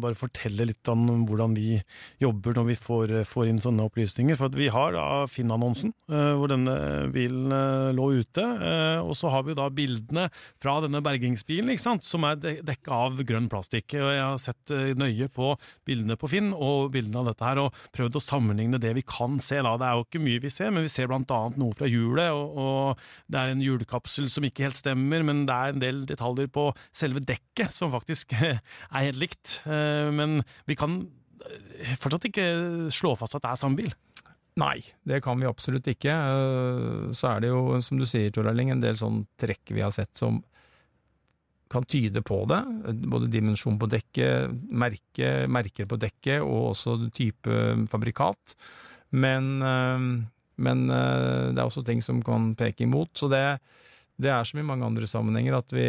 bare 0.00 0.18
forteller 0.18 0.68
litt 0.68 0.92
om 0.92 1.06
hvordan 1.28 1.56
vi 1.56 1.78
jobber 2.22 2.58
når 2.58 2.68
vi 2.68 2.76
får, 2.78 3.14
får 3.28 3.50
inn 3.50 3.60
sånne 3.62 3.86
opplysninger. 3.88 4.36
For 4.38 4.52
vi 4.54 4.68
har 4.72 4.94
da 4.96 5.06
Finn-annonsen, 5.30 5.94
eh, 6.10 6.32
hvor 6.36 6.52
denne 6.52 6.76
bilen 7.14 7.54
eh, 7.54 7.92
lå 7.96 8.10
ute. 8.20 8.44
Eh, 8.44 9.00
og 9.00 9.14
så 9.18 9.32
har 9.32 9.46
vi 9.48 9.56
da 9.56 9.70
bildene 9.72 10.28
fra 10.62 10.76
denne 10.84 11.02
bergingsbilen, 11.04 11.72
ikke 11.72 11.86
sant, 11.86 12.06
som 12.06 12.26
er 12.28 12.40
dekka 12.40 13.00
av 13.08 13.24
grønn 13.26 13.48
plastikk. 13.52 13.96
Og 13.98 14.12
jeg 14.12 14.22
har 14.22 14.42
sett 14.42 14.74
nøye 15.00 15.30
på 15.32 15.54
bildene 15.88 16.18
på 16.20 16.30
Finn 16.30 16.52
og 16.54 16.92
bildene 16.94 17.22
av 17.22 17.32
dette 17.32 17.48
her, 17.48 17.62
og 17.64 17.82
prøvd 17.94 18.20
å 18.20 18.24
sammenligne 18.24 18.80
det 18.82 18.94
vi 18.98 19.06
kan 19.06 19.40
se. 19.42 19.62
da. 19.64 19.76
Det 19.80 19.88
er 19.88 19.98
jo 19.98 20.06
ikke 20.06 20.24
mye 20.24 20.44
vi 20.44 20.52
ser, 20.52 20.74
men 20.74 20.84
vi 20.86 20.92
ser 20.92 21.08
blant 21.10 21.32
annet 21.34 21.60
noe 21.60 21.76
fra 21.76 21.88
hjulet, 21.90 22.30
og, 22.34 22.58
og 22.60 23.32
det 23.32 23.40
er 23.40 23.54
en 23.54 23.64
hjulkapsel 23.64 24.28
som 24.32 24.46
ikke 24.46 24.68
helt 24.68 24.78
stemmer, 24.78 25.24
men 25.26 25.44
det 25.48 25.54
er 25.54 25.74
en 25.74 25.82
del 25.82 26.04
detaljer 26.08 26.33
detaljer 26.34 26.52
på 26.52 26.70
selve 26.94 27.22
dekket 27.24 27.72
som 27.74 27.92
faktisk 27.92 28.34
er 28.40 28.58
helt 28.92 29.20
likt. 29.20 29.62
Eh, 29.66 30.10
men 30.12 30.42
vi 30.66 30.76
kan 30.76 31.06
eh, 31.44 31.94
fortsatt 32.00 32.28
ikke 32.30 32.90
slå 32.94 33.14
fast 33.16 33.36
at 33.36 33.44
det 33.44 33.52
er 33.52 33.60
samme 33.60 33.78
bil. 33.78 33.94
Nei, 34.56 34.84
det 35.02 35.20
kan 35.24 35.40
vi 35.40 35.48
absolutt 35.48 35.86
ikke. 35.90 36.14
Eh, 36.14 37.12
så 37.12 37.34
er 37.34 37.44
det 37.44 37.52
jo, 37.52 37.80
som 37.82 37.98
du 37.98 38.06
sier, 38.06 38.30
Tor 38.30 38.48
Erling, 38.50 38.70
en 38.74 38.82
del 38.82 38.98
sånn 38.98 39.24
trekk 39.40 39.74
vi 39.74 39.82
har 39.82 39.94
sett 39.94 40.14
som 40.16 40.42
kan 41.72 41.86
tyde 41.90 42.22
på 42.22 42.44
det. 42.46 42.60
Både 43.10 43.30
dimensjon 43.32 43.78
på 43.80 43.88
dekket, 43.90 44.52
merke, 44.70 45.48
merker 45.50 45.88
på 45.90 45.98
dekket 45.98 46.44
og 46.44 46.74
også 46.74 47.08
type 47.16 47.56
fabrikat. 47.90 48.54
Men, 49.14 49.56
men 49.58 50.84
det 50.86 51.56
er 51.58 51.64
også 51.64 51.82
ting 51.86 52.02
som 52.04 52.20
kan 52.22 52.52
peke 52.58 52.84
imot. 52.86 53.10
Så 53.18 53.26
det, 53.32 53.42
det 54.20 54.30
er 54.30 54.46
som 54.46 54.60
i 54.60 54.66
mange 54.66 54.86
andre 54.86 55.08
sammenhenger 55.10 55.58
at 55.58 55.74
vi 55.74 55.88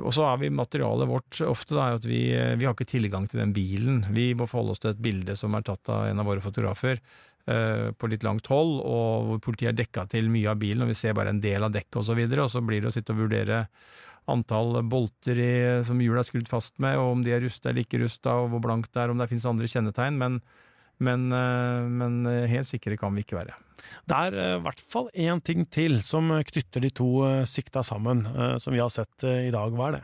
og 0.00 0.08
så 0.16 0.24
er 0.24 0.38
vi 0.40 0.48
materialet 0.48 1.08
vårt 1.10 1.42
ofte 1.44 1.76
da, 1.76 1.90
at 1.98 2.06
vi, 2.08 2.22
vi, 2.32 2.64
har 2.64 2.72
ikke 2.72 2.88
tilgang 2.88 3.26
til 3.28 3.42
den 3.42 3.50
bilen. 3.52 3.98
Vi 4.14 4.30
må 4.38 4.46
forholde 4.48 4.72
oss 4.72 4.80
til 4.80 4.94
et 4.94 5.02
bilde 5.04 5.36
som 5.36 5.52
er 5.52 5.66
tatt 5.66 5.90
av 5.92 6.06
en 6.08 6.22
av 6.22 6.30
våre 6.30 6.40
fotografer 6.40 6.96
eh, 6.96 7.90
på 7.92 8.08
litt 8.08 8.24
langt 8.24 8.48
hold, 8.48 8.78
og 8.80 9.26
hvor 9.28 9.42
politiet 9.44 9.74
er 9.74 9.76
dekka 9.82 10.06
til 10.14 10.30
mye 10.32 10.48
av 10.48 10.62
bilen, 10.62 10.86
og 10.86 10.94
vi 10.94 10.96
ser 10.96 11.12
bare 11.18 11.34
en 11.34 11.42
del 11.44 11.68
av 11.68 11.74
dekket 11.74 12.00
osv. 12.00 12.22
Og, 12.24 12.32
så 12.32 12.46
og 12.46 12.54
så 12.54 12.64
blir 12.64 12.80
det 12.80 12.88
å 12.88 12.94
sitte 12.96 13.12
og 13.12 13.20
vurdere 13.20 13.66
antall 14.32 14.80
bolter 14.88 15.44
i, 15.44 15.54
som 15.84 16.00
hjulet 16.00 16.22
er 16.22 16.30
skrudd 16.30 16.48
fast 16.48 16.80
med, 16.80 16.96
og 16.96 17.18
om 17.18 17.26
de 17.26 17.36
er 17.36 17.44
rusta 17.44 17.68
eller 17.68 17.84
ikke 17.84 18.00
rusta, 18.06 18.38
og 18.40 18.52
hvor 18.54 18.64
blankt 18.64 18.94
det 18.94 19.04
er, 19.04 19.12
om 19.12 19.20
det 19.20 19.28
finnes 19.28 19.50
andre 19.50 19.68
kjennetegn. 19.68 20.20
men 20.24 20.40
men, 21.02 21.28
eh, 21.32 21.82
men, 21.88 22.26
eh, 22.26 22.48
helt 22.50 22.68
sikre 22.68 22.96
kan 22.98 23.14
vi 23.14 23.24
ikke 23.24 23.38
være. 23.40 23.56
Det 24.06 24.16
er 24.16 24.36
eh, 24.38 24.56
i 24.56 24.62
hvert 24.62 24.82
fall 24.92 25.08
én 25.14 25.40
ting 25.42 25.64
til 25.66 25.98
som 26.04 26.30
knytter 26.30 26.84
de 26.84 26.90
to 26.94 27.08
sikta 27.48 27.82
sammen, 27.86 28.24
som 28.62 28.74
vi 28.74 28.80
har 28.80 28.90
sett 28.92 29.24
i 29.26 29.50
dag. 29.54 29.74
Hva 29.74 29.88
er 29.88 29.98
det? 29.98 30.02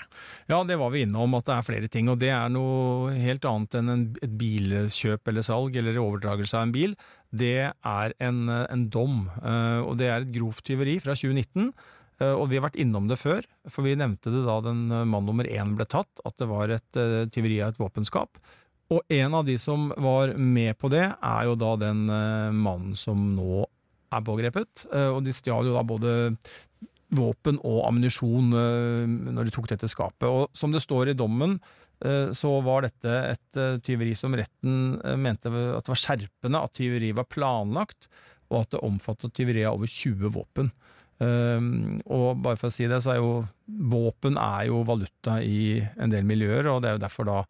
Ja, 0.51 0.63
det 0.67 0.79
var 0.81 0.91
vi 0.95 1.05
innom, 1.07 1.37
at 1.39 1.47
det 1.47 1.55
er 1.55 1.67
flere 1.67 1.91
ting. 1.93 2.11
Og 2.11 2.19
det 2.19 2.33
er 2.35 2.49
noe 2.53 3.13
helt 3.15 3.47
annet 3.49 3.79
enn 3.79 3.93
et 4.23 4.35
bilkjøp 4.41 5.31
eller 5.31 5.47
salg 5.47 5.77
eller 5.79 6.01
overdragelse 6.03 6.59
av 6.59 6.67
en 6.67 6.75
bil. 6.75 6.97
Det 7.31 7.71
er 7.71 8.17
en, 8.25 8.49
en 8.49 8.85
dom, 8.89 9.29
og 9.29 9.95
det 10.01 10.09
er 10.09 10.23
et 10.23 10.35
grovt 10.35 10.65
tyveri 10.65 10.97
fra 11.03 11.17
2019. 11.19 11.71
Og 12.25 12.47
vi 12.51 12.59
har 12.59 12.65
vært 12.65 12.81
innom 12.81 13.07
det 13.07 13.21
før, 13.21 13.45
for 13.71 13.87
vi 13.87 13.99
nevnte 13.99 14.33
det 14.33 14.47
da 14.47 14.57
den 14.65 14.89
mann 14.89 15.29
nummer 15.29 15.47
én 15.47 15.77
ble 15.79 15.87
tatt, 15.87 16.25
at 16.27 16.39
det 16.41 16.49
var 16.51 16.73
et 16.75 17.03
tyveri 17.35 17.61
av 17.63 17.75
et 17.75 17.83
våpenskap. 17.83 18.41
Og 18.89 19.05
en 19.13 19.35
av 19.37 19.45
de 19.45 19.59
som 19.61 19.91
var 20.01 20.33
med 20.41 20.77
på 20.81 20.89
det, 20.93 21.05
er 21.05 21.43
jo 21.45 21.57
da 21.61 21.75
den 21.81 22.07
uh, 22.09 22.55
mannen 22.57 22.97
som 22.97 23.21
nå 23.35 23.67
er 24.15 24.25
pågrepet. 24.25 24.87
Uh, 24.89 25.11
og 25.19 25.21
de 25.27 25.35
stjal 25.37 25.69
jo 25.69 25.75
da 25.77 25.85
både 25.85 26.15
våpen 27.17 27.61
og 27.65 27.83
ammunisjon 27.89 28.49
uh, 28.57 29.05
når 29.37 29.49
de 29.49 29.53
tok 29.53 29.69
dette 29.75 29.91
skapet. 29.93 30.25
Og 30.29 30.57
som 30.57 30.73
det 30.73 30.85
står 30.85 31.13
i 31.13 31.19
dommen, 31.19 31.61
så 31.99 32.47
var 32.63 32.85
dette 32.85 33.11
et 33.11 33.59
tyveri 33.83 34.13
som 34.15 34.31
retten 34.39 35.01
mente 35.19 35.51
at 35.51 35.83
det 35.83 35.91
var 35.91 35.99
skjerpende 35.99 36.61
at 36.63 36.77
tyveriet 36.79 37.17
var 37.19 37.27
planlagt, 37.27 38.07
og 38.53 38.61
at 38.61 38.77
det 38.77 38.83
omfattet 38.87 39.35
tyveri 39.35 39.65
av 39.67 39.81
over 39.81 39.91
20 39.91 40.31
våpen. 40.31 40.71
og 41.19 42.39
bare 42.45 42.61
for 42.61 42.71
å 42.71 42.77
si 42.77 42.87
det, 42.87 43.01
så 43.03 43.17
er 43.17 43.19
jo 43.19 43.33
våpen 43.67 44.39
er 44.39 44.69
jo 44.71 44.85
valuta 44.87 45.41
i 45.43 45.83
en 45.99 46.15
del 46.15 46.23
miljøer, 46.23 46.71
og 46.71 46.85
det 46.85 46.93
er 46.93 46.97
jo 47.01 47.03
derfor 47.09 47.27
da 47.27 47.41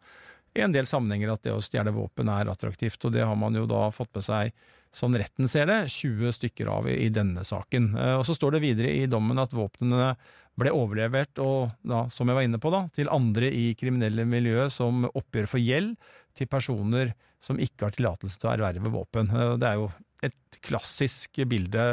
i 0.57 0.63
en 0.65 0.73
del 0.73 0.87
sammenhenger 0.89 1.33
at 1.33 1.45
det 1.45 1.53
å 1.53 1.63
stjele 1.63 1.93
våpen 1.95 2.31
er 2.33 2.49
attraktivt, 2.51 3.03
og 3.05 3.15
det 3.15 3.25
har 3.25 3.37
man 3.39 3.55
jo 3.57 3.67
da 3.69 3.87
fått 3.93 4.11
med 4.17 4.25
seg, 4.25 4.53
sånn 4.95 5.17
retten 5.21 5.49
ser 5.49 5.69
det, 5.69 5.83
20 5.93 6.33
stykker 6.39 6.69
av 6.73 6.89
i, 6.89 7.09
denne 7.13 7.45
saken. 7.45 7.91
Eh, 7.93 8.15
og 8.17 8.25
så 8.27 8.35
står 8.37 8.57
det 8.57 8.65
videre 8.65 8.93
i 8.97 9.05
dommen 9.09 9.41
at 9.41 9.53
våpnene 9.53 10.15
ble 10.59 10.73
overlevert, 10.75 11.39
og 11.39 11.69
da, 11.87 12.03
som 12.11 12.27
jeg 12.27 12.39
var 12.39 12.47
inne 12.47 12.59
på, 12.61 12.71
da, 12.73 12.83
til 12.95 13.11
andre 13.13 13.51
i 13.53 13.71
kriminelle 13.79 14.25
miljø 14.27 14.67
som 14.73 15.05
oppgjør 15.13 15.49
for 15.53 15.63
gjeld 15.63 15.95
til 16.37 16.49
personer 16.51 17.13
som 17.39 17.59
ikke 17.61 17.87
har 17.87 17.95
tillatelse 17.95 18.39
til 18.39 18.49
å 18.49 18.55
erverve 18.57 18.91
våpen. 18.93 19.29
Eh, 19.31 19.55
det 19.61 19.69
er 19.69 19.79
jo 19.79 19.89
et 20.25 20.59
klassisk 20.65 21.39
bilde 21.47 21.83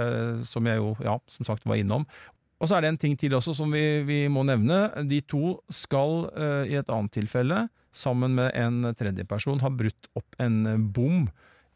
som 0.49 0.67
jeg 0.67 0.81
jo, 0.81 0.97
ja, 1.05 1.15
som 1.31 1.47
sagt 1.47 1.67
var 1.69 1.79
innom. 1.79 2.09
Og 2.57 2.69
så 2.69 2.77
er 2.77 2.85
det 2.85 2.93
en 2.95 3.01
ting 3.01 3.17
til 3.21 3.37
også 3.37 3.53
som 3.57 3.73
vi, 3.75 4.03
vi 4.09 4.21
må 4.33 4.45
nevne. 4.49 4.89
De 5.09 5.21
to 5.29 5.59
skal 5.73 6.31
uh, 6.33 6.65
i 6.65 6.79
et 6.79 6.93
annet 6.93 7.13
tilfelle 7.13 7.67
sammen 7.97 8.37
med 8.37 8.53
en 8.57 8.93
tredjeperson 8.97 9.61
ha 9.65 9.73
brutt 9.73 10.09
opp 10.17 10.37
en 10.43 10.89
bom 10.93 11.27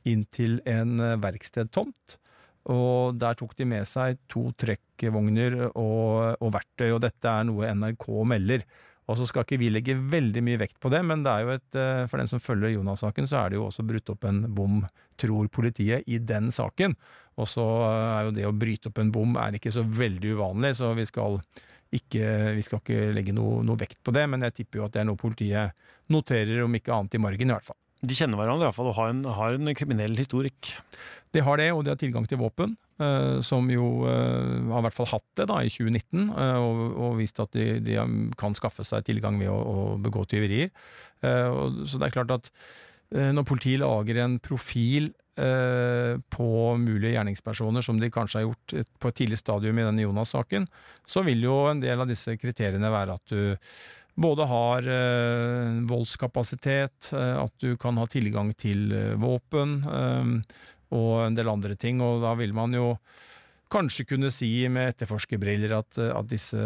inn 0.08 0.24
til 0.32 0.58
en 0.68 0.98
verkstedtomt. 1.20 2.16
Og 2.68 3.16
der 3.20 3.36
tok 3.40 3.54
de 3.56 3.66
med 3.68 3.88
seg 3.88 4.18
to 4.28 4.50
trekkvogner 4.60 5.56
og, 5.70 6.36
og 6.40 6.52
verktøy, 6.56 6.90
og 6.92 7.00
dette 7.04 7.28
er 7.28 7.46
noe 7.48 7.72
NRK 7.72 8.06
melder. 8.28 8.64
Og 9.10 9.18
så 9.18 9.26
skal 9.26 9.42
ikke 9.42 9.58
vi 9.58 9.72
legge 9.72 9.96
veldig 9.98 10.42
mye 10.46 10.60
vekt 10.60 10.76
på 10.82 10.90
det, 10.92 11.00
men 11.06 11.24
det 11.26 11.32
er 11.32 11.42
jo 11.42 11.54
et, 11.56 11.78
eh, 11.78 12.04
for 12.06 12.22
den 12.22 12.30
som 12.30 12.42
følger 12.42 12.76
Jonas-saken, 12.76 13.26
så 13.26 13.40
er 13.40 13.50
det 13.50 13.58
jo 13.58 13.66
også 13.66 13.86
brutt 13.86 14.12
opp 14.12 14.26
en 14.28 14.44
bom, 14.54 14.84
tror 15.18 15.48
politiet, 15.50 16.06
i 16.06 16.20
den 16.22 16.52
saken. 16.54 16.94
Og 17.40 17.48
så 17.50 17.66
er 17.90 18.28
jo 18.28 18.36
det 18.36 18.46
å 18.46 18.54
bryte 18.54 18.92
opp 18.92 19.00
en 19.02 19.10
bom 19.10 19.34
er 19.40 19.58
ikke 19.58 19.74
så 19.74 19.82
veldig 19.82 20.36
uvanlig, 20.38 20.76
så 20.78 20.92
vi 20.94 21.08
skal 21.08 21.40
ikke, 21.90 22.54
vi 22.54 22.62
skal 22.62 22.78
ikke 22.84 23.10
legge 23.16 23.34
noe, 23.34 23.64
noe, 23.66 23.78
vekt 23.80 23.98
på 24.06 24.14
det, 24.14 24.28
men 24.30 24.46
jeg 24.46 24.60
tipper 24.60 24.78
jo 24.80 24.86
at 24.86 24.94
det 24.94 25.02
er 25.02 25.10
noe 25.10 25.18
politiet 25.18 25.88
noterer, 26.14 26.62
om 26.62 26.78
ikke 26.78 26.94
annet 26.94 27.18
i 27.18 27.22
margen 27.22 27.50
i 27.50 27.56
hvert 27.56 27.66
fall. 27.66 27.80
De 28.00 28.16
kjenner 28.16 28.40
hverandre 28.40 28.68
iallfall 28.68 28.88
og 28.88 28.96
har 28.96 29.10
en, 29.12 29.24
har 29.36 29.56
en 29.56 29.74
kriminell 29.76 30.16
historikk? 30.16 30.72
De 31.34 31.42
har 31.44 31.60
det, 31.60 31.68
og 31.74 31.84
de 31.84 31.92
har 31.92 32.00
tilgang 32.00 32.24
til 32.28 32.40
våpen. 32.40 32.72
Uh, 33.00 33.40
som 33.40 33.64
jo 33.72 34.02
uh, 34.04 34.60
har 34.68 34.82
i 34.82 34.84
hvert 34.84 34.96
fall 34.96 35.08
hatt 35.08 35.24
det 35.40 35.46
da 35.48 35.60
i 35.64 35.70
2019, 35.72 36.26
uh, 36.28 36.40
eh, 36.42 36.56
og, 36.60 36.80
og, 36.90 37.14
vist 37.16 37.40
at 37.40 37.54
de, 37.56 37.78
de, 37.80 37.96
kan 38.40 38.56
skaffe 38.56 38.84
seg 38.84 39.06
tilgang 39.06 39.38
ved 39.40 39.48
å, 39.48 39.56
å 39.56 39.84
begå 40.00 40.26
tyverier. 40.28 40.68
så 41.20 41.98
det 42.00 42.06
er 42.06 42.14
klart 42.14 42.30
at 42.32 42.46
når 43.10 43.44
politiet 43.44 43.82
lager 43.82 44.20
en 44.22 44.38
profil 44.40 45.10
på 45.36 46.48
mulige 46.80 47.12
gjerningspersoner, 47.12 47.84
som 47.84 47.98
de 48.00 48.08
kanskje 48.12 48.40
har 48.40 48.46
gjort 48.46 48.74
på 49.00 49.10
et 49.10 49.18
tidlig 49.18 49.38
stadium 49.40 49.80
i 49.80 49.84
denne 49.84 50.04
Jonas-saken, 50.04 50.64
så 51.04 51.24
vil 51.26 51.44
jo 51.44 51.58
en 51.68 51.82
del 51.82 52.00
av 52.00 52.08
disse 52.08 52.36
kriteriene 52.40 52.92
være 52.92 53.18
at 53.18 53.34
du 53.34 53.56
både 54.14 54.46
har 54.50 54.88
eh, 54.88 55.80
voldskapasitet, 55.88 57.12
eh, 57.12 57.36
at 57.44 57.54
du 57.62 57.76
kan 57.80 57.98
ha 58.00 58.06
tilgang 58.10 58.52
til 58.58 58.92
eh, 58.92 59.16
våpen 59.20 59.80
og 60.90 61.10
en 61.22 61.36
del 61.36 61.48
andre 61.48 61.76
ting, 61.78 62.00
og 62.02 62.24
da 62.24 62.34
vil 62.38 62.54
man 62.56 62.74
jo 62.74 62.94
kanskje 63.70 64.08
kunne 64.10 64.32
si 64.34 64.48
med 64.66 64.88
etterforskerbriller 64.90 65.70
at, 65.76 66.00
at, 66.02 66.26
disse 66.26 66.58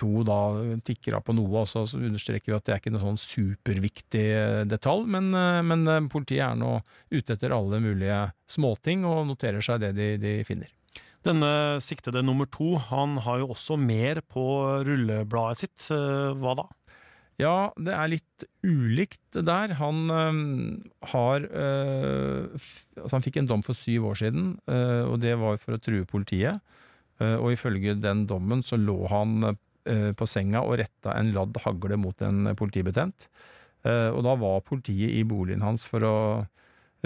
to 0.00 0.22
da 0.24 0.38
tikker 0.80 1.18
av 1.18 1.26
på 1.26 1.34
noe, 1.36 1.66
og 1.66 1.68
så 1.68 1.82
understreker 1.98 2.48
vi 2.48 2.56
at 2.56 2.64
det 2.64 2.72
er 2.72 2.80
ikke 2.80 2.94
noe 2.94 3.02
sånn 3.02 3.20
superviktig 3.20 4.24
detalj, 4.70 5.04
men, 5.18 5.28
men 5.68 6.08
politiet 6.08 6.46
er 6.46 6.56
nå 6.56 6.78
ute 7.12 7.36
etter 7.36 7.52
alle 7.52 7.82
mulige 7.84 8.22
småting 8.48 9.04
og 9.04 9.26
noterer 9.28 9.60
seg 9.68 9.84
det 9.84 9.92
de, 10.00 10.08
de 10.22 10.38
finner. 10.48 10.72
Denne 11.24 11.80
siktede 11.80 12.20
nummer 12.22 12.48
to, 12.52 12.74
han 12.90 13.16
har 13.24 13.40
jo 13.40 13.52
også 13.54 13.78
mer 13.80 14.20
på 14.28 14.42
rullebladet 14.84 15.62
sitt. 15.62 15.86
Hva 15.88 16.56
da? 16.58 16.66
Ja, 17.40 17.72
det 17.74 17.94
er 17.96 18.10
litt 18.12 18.44
ulikt 18.62 19.38
der. 19.42 19.74
Han 19.80 20.04
øh, 20.06 20.34
har 21.10 21.46
øh, 21.50 22.46
Altså, 23.00 23.16
han 23.16 23.24
fikk 23.24 23.40
en 23.40 23.50
dom 23.50 23.64
for 23.66 23.74
syv 23.74 24.06
år 24.12 24.20
siden, 24.22 24.54
øh, 24.70 25.10
og 25.10 25.18
det 25.22 25.34
var 25.40 25.58
for 25.58 25.74
å 25.74 25.82
true 25.82 26.06
politiet. 26.06 26.60
og 27.20 27.52
ifølge 27.52 27.92
den 27.94 28.24
dommen 28.26 28.58
så 28.62 28.74
lå 28.74 29.06
han 29.06 29.54
på 30.18 30.26
senga 30.26 30.64
og 30.66 30.80
retta 30.80 31.12
en 31.14 31.30
ladd 31.30 31.60
hagle 31.62 31.94
mot 31.96 32.22
en 32.26 32.48
politibetjent. 32.58 33.28
og 33.84 34.18
da 34.26 34.34
var 34.34 34.64
politiet 34.66 35.14
i 35.14 35.22
boligen 35.22 35.62
hans 35.62 35.86
for 35.86 36.02
å 36.02 36.16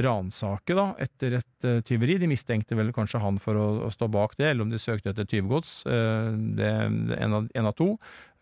ransake 0.03 0.77
da, 0.77 0.93
etter 1.03 1.39
et 1.41 1.67
uh, 1.67 1.81
tyveri. 1.87 2.19
De 2.23 2.29
mistenkte 2.31 2.77
vel 2.79 2.93
kanskje 2.95 3.21
han 3.23 3.39
for 3.43 3.59
å, 3.59 3.67
å, 3.87 3.91
stå 3.93 4.09
bak 4.13 4.37
det, 4.39 4.51
eller 4.51 4.67
om 4.67 4.73
de 4.73 4.81
søkte 4.81 5.13
etter 5.13 5.29
tyvegods. 5.29 5.81
Uh, 5.89 6.33
det 6.59 6.69
er 6.69 6.87
en, 6.89 7.49
en, 7.49 7.69
av 7.71 7.75
to. 7.79 7.95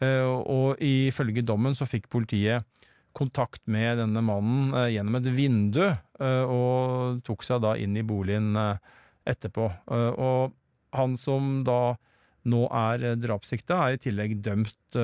Uh, 0.03 0.37
og 0.42 0.83
ifølge 0.85 1.45
dommen 1.47 1.77
så 1.77 1.88
fikk 1.88 2.11
politiet 2.12 2.66
kontakt 3.16 3.62
med 3.73 3.97
denne 3.97 4.21
mannen 4.21 4.75
gjennom 4.92 5.14
et 5.16 5.29
vindu, 5.33 5.87
og 6.21 7.23
tok 7.25 7.47
seg 7.49 7.62
da 7.64 7.71
inn 7.81 7.95
i 7.97 8.03
boligen 8.05 8.51
etterpå. 9.25 9.71
og 10.21 10.53
han 10.92 11.14
som 11.16 11.62
da 11.64 11.95
nå 12.45 12.66
er 12.69 13.07
drapssikta, 13.16 13.79
er 13.87 13.97
i 13.97 14.03
tillegg 14.05 14.37
dømt 14.45 15.01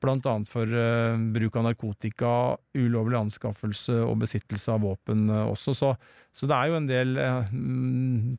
bl.a. 0.00 0.34
for 0.48 0.66
uh, 0.66 1.18
bruk 1.34 1.56
av 1.56 1.66
narkotika, 1.68 2.32
ulovlig 2.76 3.18
anskaffelse 3.20 4.00
og 4.06 4.20
besittelse 4.22 4.72
av 4.72 4.84
våpen 4.84 5.28
uh, 5.30 5.50
også. 5.50 5.74
Så, 5.76 5.92
så, 6.32 6.48
det 6.50 6.56
er 6.56 6.70
jo 6.70 6.78
en 6.78 6.88
del 6.88 7.18
uh, 7.20 7.50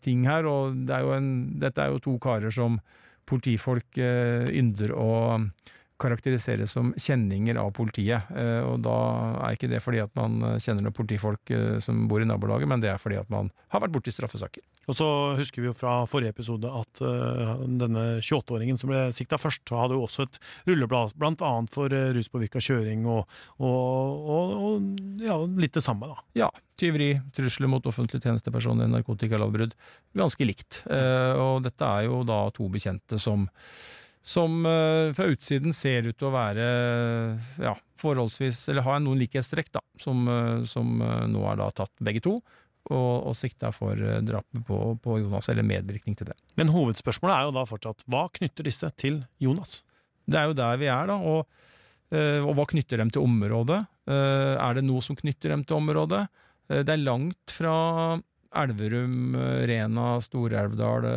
ting 0.03 0.25
her, 0.29 0.47
og 0.49 0.81
det 0.87 0.97
er 0.97 1.13
en, 1.17 1.31
dette 1.61 1.83
er 1.83 1.93
jo 1.93 2.01
to 2.03 2.17
karer 2.21 2.53
som 2.53 2.79
politifolk 3.29 3.95
ynder 4.01 4.91
å 4.97 5.11
karakterisere 6.01 6.65
som 6.67 6.89
kjenninger 6.99 7.55
av 7.61 7.69
politiet. 7.77 8.33
Og 8.65 8.81
da 8.83 8.95
er 9.45 9.55
ikke 9.55 9.69
det 9.71 9.79
fordi 9.85 10.01
at 10.03 10.11
man 10.17 10.57
kjenner 10.59 10.83
noen 10.87 10.97
politifolk 10.97 11.53
som 11.85 12.09
bor 12.11 12.25
i 12.25 12.27
nabolaget, 12.27 12.67
men 12.67 12.83
det 12.83 12.89
er 12.91 12.99
fordi 12.99 13.21
at 13.21 13.29
man 13.31 13.53
har 13.71 13.85
vært 13.85 13.93
borti 13.95 14.11
straffesaker. 14.11 14.65
Og 14.89 14.97
så 14.97 15.07
husker 15.37 15.61
vi 15.61 15.69
jo 15.69 15.75
fra 15.77 15.99
forrige 16.09 16.33
episode 16.33 16.69
at 16.73 17.01
uh, 17.05 17.61
denne 17.79 18.05
28-åringen 18.17 18.79
som 18.81 18.89
ble 18.89 19.03
sikta 19.15 19.37
først, 19.41 19.69
hadde 19.77 19.97
jo 19.97 20.07
også 20.07 20.25
et 20.25 20.41
rulleblad, 20.69 21.13
blant 21.21 21.43
annet 21.45 21.73
for 21.73 21.93
uh, 21.93 22.09
ruspåvirka 22.15 22.63
kjøring 22.63 23.05
og, 23.05 23.39
og, 23.61 24.25
og, 24.35 24.57
og 24.57 25.21
ja, 25.21 25.37
litt 25.61 25.77
det 25.77 25.85
samme, 25.85 26.09
da. 26.09 26.27
Ja. 26.45 26.51
Tyveri, 26.81 27.13
trusler 27.37 27.69
mot 27.69 27.85
offentlige 27.85 28.25
tjenestepersoner, 28.25 28.89
narkotikalovbrudd. 28.89 29.77
Ganske 30.17 30.49
likt. 30.49 30.83
Uh, 30.89 31.37
og 31.37 31.65
dette 31.67 31.85
er 31.85 32.09
jo 32.09 32.23
da 32.27 32.43
to 32.55 32.71
bekjente 32.73 33.21
som 33.21 33.49
som 34.21 34.65
eh, 34.65 35.13
fra 35.13 35.25
utsiden 35.25 35.73
ser 35.73 36.05
ut 36.05 36.17
til 36.17 36.29
å 36.29 36.35
være 36.35 36.65
ja, 37.61 37.73
forholdsvis 38.01 38.67
Eller 38.69 38.85
har 38.85 39.01
noen 39.01 39.21
likhetstrekk, 39.21 39.71
da, 39.73 39.81
som, 40.01 40.27
eh, 40.29 40.63
som 40.69 41.01
eh, 41.01 41.23
nå 41.31 41.45
er 41.49 41.61
da 41.61 41.69
tatt 41.81 41.93
begge 42.03 42.23
to. 42.25 42.37
Og, 42.89 43.27
og 43.29 43.35
sikta 43.37 43.69
for 43.69 43.93
eh, 43.93 44.23
drapet 44.25 44.63
på, 44.65 44.77
på 45.03 45.19
Jonas, 45.21 45.47
eller 45.53 45.61
medvirkning 45.63 46.15
til 46.17 46.31
det. 46.31 46.35
Men 46.57 46.71
hovedspørsmålet 46.73 47.35
er 47.35 47.43
jo 47.45 47.53
da 47.59 47.63
fortsatt 47.69 48.01
hva 48.09 48.23
knytter 48.33 48.65
disse 48.65 48.89
til 48.97 49.19
Jonas? 49.39 49.83
Det 50.25 50.39
er 50.39 50.49
jo 50.49 50.55
der 50.57 50.79
vi 50.81 50.89
er, 50.89 51.11
da. 51.11 51.19
Og, 51.21 51.45
eh, 52.09 52.41
og 52.41 52.55
hva 52.57 52.65
knytter 52.71 52.97
dem 53.03 53.11
til 53.13 53.21
området? 53.21 53.83
Eh, 54.09 54.55
Er 54.57 54.73
det 54.79 54.83
noe 54.87 55.05
som 55.05 55.15
knytter 55.19 55.53
dem 55.53 55.63
til 55.63 55.77
området? 55.77 56.25
Det 56.71 56.89
er 56.89 57.03
langt 57.03 57.51
fra 57.53 58.17
Elverum, 58.55 59.35
Rena, 59.67 60.15
Stor-Elvdal 60.23 61.07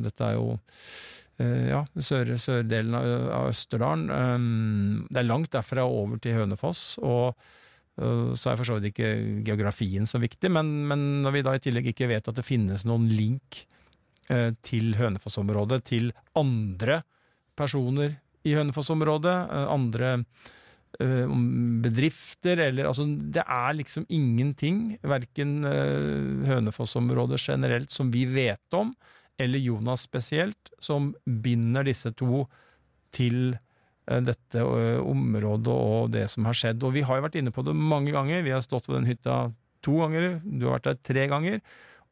Dette 0.00 0.24
er 0.24 0.38
jo 0.38 0.54
ja, 1.68 1.82
sør, 2.00 2.30
sørdelen 2.40 2.96
av, 2.96 3.50
Østerdalen. 3.50 5.04
Det 5.10 5.20
er 5.20 5.28
langt 5.28 5.52
derfra 5.52 5.84
over 5.84 6.16
til 6.22 6.38
Hønefoss. 6.38 6.96
og 7.04 7.36
så 7.98 8.52
er 8.52 8.56
for 8.56 8.64
så 8.64 8.78
vidt 8.78 8.92
ikke 8.92 9.10
geografien 9.44 10.06
så 10.08 10.20
viktig, 10.22 10.48
men, 10.52 10.70
men 10.88 11.04
når 11.24 11.34
vi 11.36 11.44
da 11.44 11.52
i 11.56 11.62
tillegg 11.62 11.90
ikke 11.92 12.08
vet 12.08 12.28
at 12.30 12.38
det 12.38 12.46
finnes 12.46 12.86
noen 12.88 13.04
link 13.12 13.62
eh, 14.32 14.50
til 14.64 14.94
Hønefoss-området, 14.96 15.82
til 15.90 16.08
andre 16.38 17.02
personer 17.58 18.16
i 18.48 18.54
Hønefoss-området, 18.56 19.34
eh, 19.44 19.66
andre 19.74 20.12
eh, 21.00 21.34
bedrifter, 21.84 22.64
eller 22.70 22.88
altså 22.88 23.06
Det 23.06 23.44
er 23.44 23.76
liksom 23.76 24.06
ingenting, 24.08 24.96
verken 25.02 25.58
eh, 25.68 26.48
Hønefoss-området 26.48 27.40
generelt 27.44 27.92
som 27.92 28.10
vi 28.14 28.24
vet 28.24 28.78
om, 28.78 28.94
eller 29.40 29.58
Jonas 29.58 30.06
spesielt, 30.08 30.72
som 30.80 31.12
binder 31.24 31.84
disse 31.84 32.12
to 32.16 32.46
til 33.12 33.52
eh, 33.52 33.68
dette 34.06 34.58
eh, 34.58 34.98
området 34.98 35.72
og 35.72 36.10
det 36.14 36.26
som 36.32 36.46
har 36.48 36.56
skjedd. 36.58 36.82
Og 36.82 36.94
vi 36.96 37.04
har 37.06 37.18
jo 37.18 37.26
vært 37.26 37.38
inne 37.38 37.52
på 37.54 37.64
det 37.66 37.74
mange 37.76 38.12
ganger. 38.14 38.42
Vi 38.42 38.54
har 38.54 38.62
stått 38.64 38.88
på 38.88 38.96
den 38.96 39.06
hytta 39.06 39.52
to 39.82 39.98
ganger, 39.98 40.40
du 40.44 40.66
har 40.68 40.78
vært 40.78 40.90
der 40.90 40.98
tre 41.02 41.26
ganger. 41.30 41.60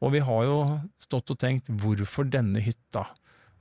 Og 0.00 0.14
vi 0.14 0.22
har 0.24 0.44
jo 0.48 0.59
stått 0.98 1.31
og 1.35 1.38
tenkt 1.38 1.68
hvorfor 1.83 2.26
denne 2.31 2.62
hytta? 2.64 3.05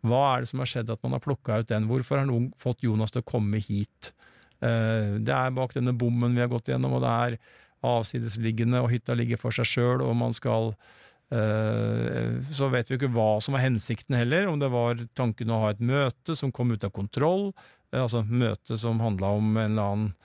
Hva 0.08 0.22
er 0.32 0.44
det 0.46 0.50
som 0.54 0.62
har 0.64 0.70
skjedd 0.72 0.92
at 0.94 1.02
man 1.04 1.18
har 1.18 1.24
plukka 1.26 1.58
ut 1.60 1.68
den? 1.68 1.90
Hvorfor 1.90 2.22
har 2.22 2.30
noen 2.30 2.54
fått 2.58 2.86
Jonas 2.86 3.12
til 3.12 3.22
å 3.22 3.28
komme 3.28 3.60
hit? 3.60 4.14
Eh, 4.62 5.18
Det 5.20 5.36
er 5.36 5.52
bak 5.52 5.74
denne 5.76 5.92
bommen 5.94 6.34
vi 6.38 6.42
har 6.42 6.48
gått 6.52 6.72
gjennom, 6.72 6.96
og 6.96 7.04
det 7.04 7.12
er 7.12 7.38
avsidesliggende, 7.84 8.82
og 8.84 8.92
hytta 8.94 9.16
ligger 9.16 9.40
for 9.40 9.56
seg 9.56 9.68
sjøl, 9.68 10.02
og 10.04 10.16
man 10.16 10.34
skal 10.36 10.72
eh, 10.72 10.78
Så 11.30 12.70
vet 12.74 12.90
vi 12.90 12.98
ikke 12.98 13.12
hva 13.14 13.36
som 13.44 13.54
var 13.54 13.62
hensikten 13.62 14.18
heller, 14.18 14.48
om 14.50 14.58
det 14.62 14.72
var 14.74 14.98
tanken 15.18 15.52
å 15.54 15.60
ha 15.66 15.74
et 15.74 15.84
møte 15.84 16.36
som 16.38 16.52
kom 16.52 16.74
ut 16.74 16.88
av 16.88 16.94
kontroll, 16.96 17.52
eh, 17.94 18.02
altså 18.02 18.24
møte 18.26 18.80
som 18.82 19.02
handla 19.04 19.36
om 19.38 19.52
en 19.58 19.66
eller 19.70 19.92
annen 19.92 20.16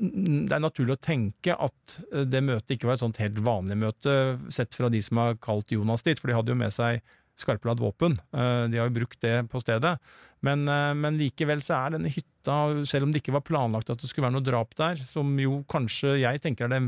det 0.00 0.54
er 0.56 0.62
naturlig 0.64 0.94
å 0.96 1.02
tenke 1.02 1.52
at 1.52 1.96
eh, 2.08 2.24
det 2.24 2.40
møtet 2.44 2.76
ikke 2.76 2.88
var 2.88 2.96
et 2.96 3.02
sånt 3.02 3.20
helt 3.20 3.40
vanlig 3.44 3.76
møte, 3.82 4.14
sett 4.52 4.76
fra 4.76 4.88
de 4.92 5.02
som 5.04 5.20
har 5.20 5.36
kalt 5.44 5.74
Jonas 5.74 6.04
dit, 6.06 6.16
for 6.20 6.30
de 6.30 6.38
hadde 6.38 6.54
jo 6.54 6.60
med 6.60 6.72
seg 6.72 7.02
skarpladd 7.40 7.80
våpen. 7.82 8.16
Eh, 8.32 8.64
De 8.72 8.80
har 8.80 8.88
jo 8.88 8.96
brukt 8.96 9.20
det 9.20 9.42
på 9.52 9.60
stedet. 9.60 9.98
Men, 10.40 10.64
eh, 10.68 10.94
men 10.96 11.20
likevel 11.20 11.60
så 11.64 11.76
er 11.82 11.96
denne 11.98 12.12
hytta, 12.12 12.86
selv 12.88 13.04
om 13.06 13.12
det 13.12 13.20
ikke 13.20 13.36
var 13.36 13.44
planlagt 13.44 13.92
at 13.92 14.00
det 14.00 14.08
skulle 14.08 14.28
være 14.30 14.38
noe 14.38 14.48
drap 14.48 14.72
der, 14.78 15.04
som 15.04 15.36
jo 15.40 15.60
kanskje 15.68 16.16
jeg 16.22 16.40
tenker 16.40 16.64
er 16.64 16.74
det 16.78 16.82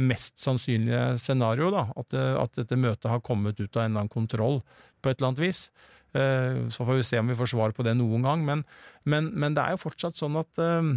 mest 0.00 0.38
sannsynlige 0.42 1.18
scenario, 1.22 1.70
da, 1.74 1.86
at, 1.96 2.14
at 2.14 2.56
dette 2.58 2.78
møtet 2.80 3.10
har 3.10 3.22
kommet 3.24 3.60
ut 3.60 3.76
av 3.76 3.84
en 3.84 3.90
eller 3.92 4.04
annen 4.04 4.12
kontroll 4.12 4.60
på 5.02 5.10
et 5.12 5.18
eller 5.18 5.32
annet 5.32 5.44
vis. 5.44 5.66
Eh, 6.14 6.64
Så 6.74 6.86
får 6.86 7.00
vi 7.00 7.06
se 7.06 7.18
om 7.20 7.28
vi 7.30 7.36
får 7.38 7.52
svar 7.54 7.74
på 7.76 7.84
det 7.86 7.96
noen 7.98 8.22
gang, 8.26 8.44
men, 8.46 8.64
men, 9.04 9.30
men 9.34 9.54
det 9.56 9.62
er 9.64 9.74
jo 9.76 9.82
fortsatt 9.84 10.18
sånn 10.18 10.38
at 10.40 10.62
eh, 10.62 10.94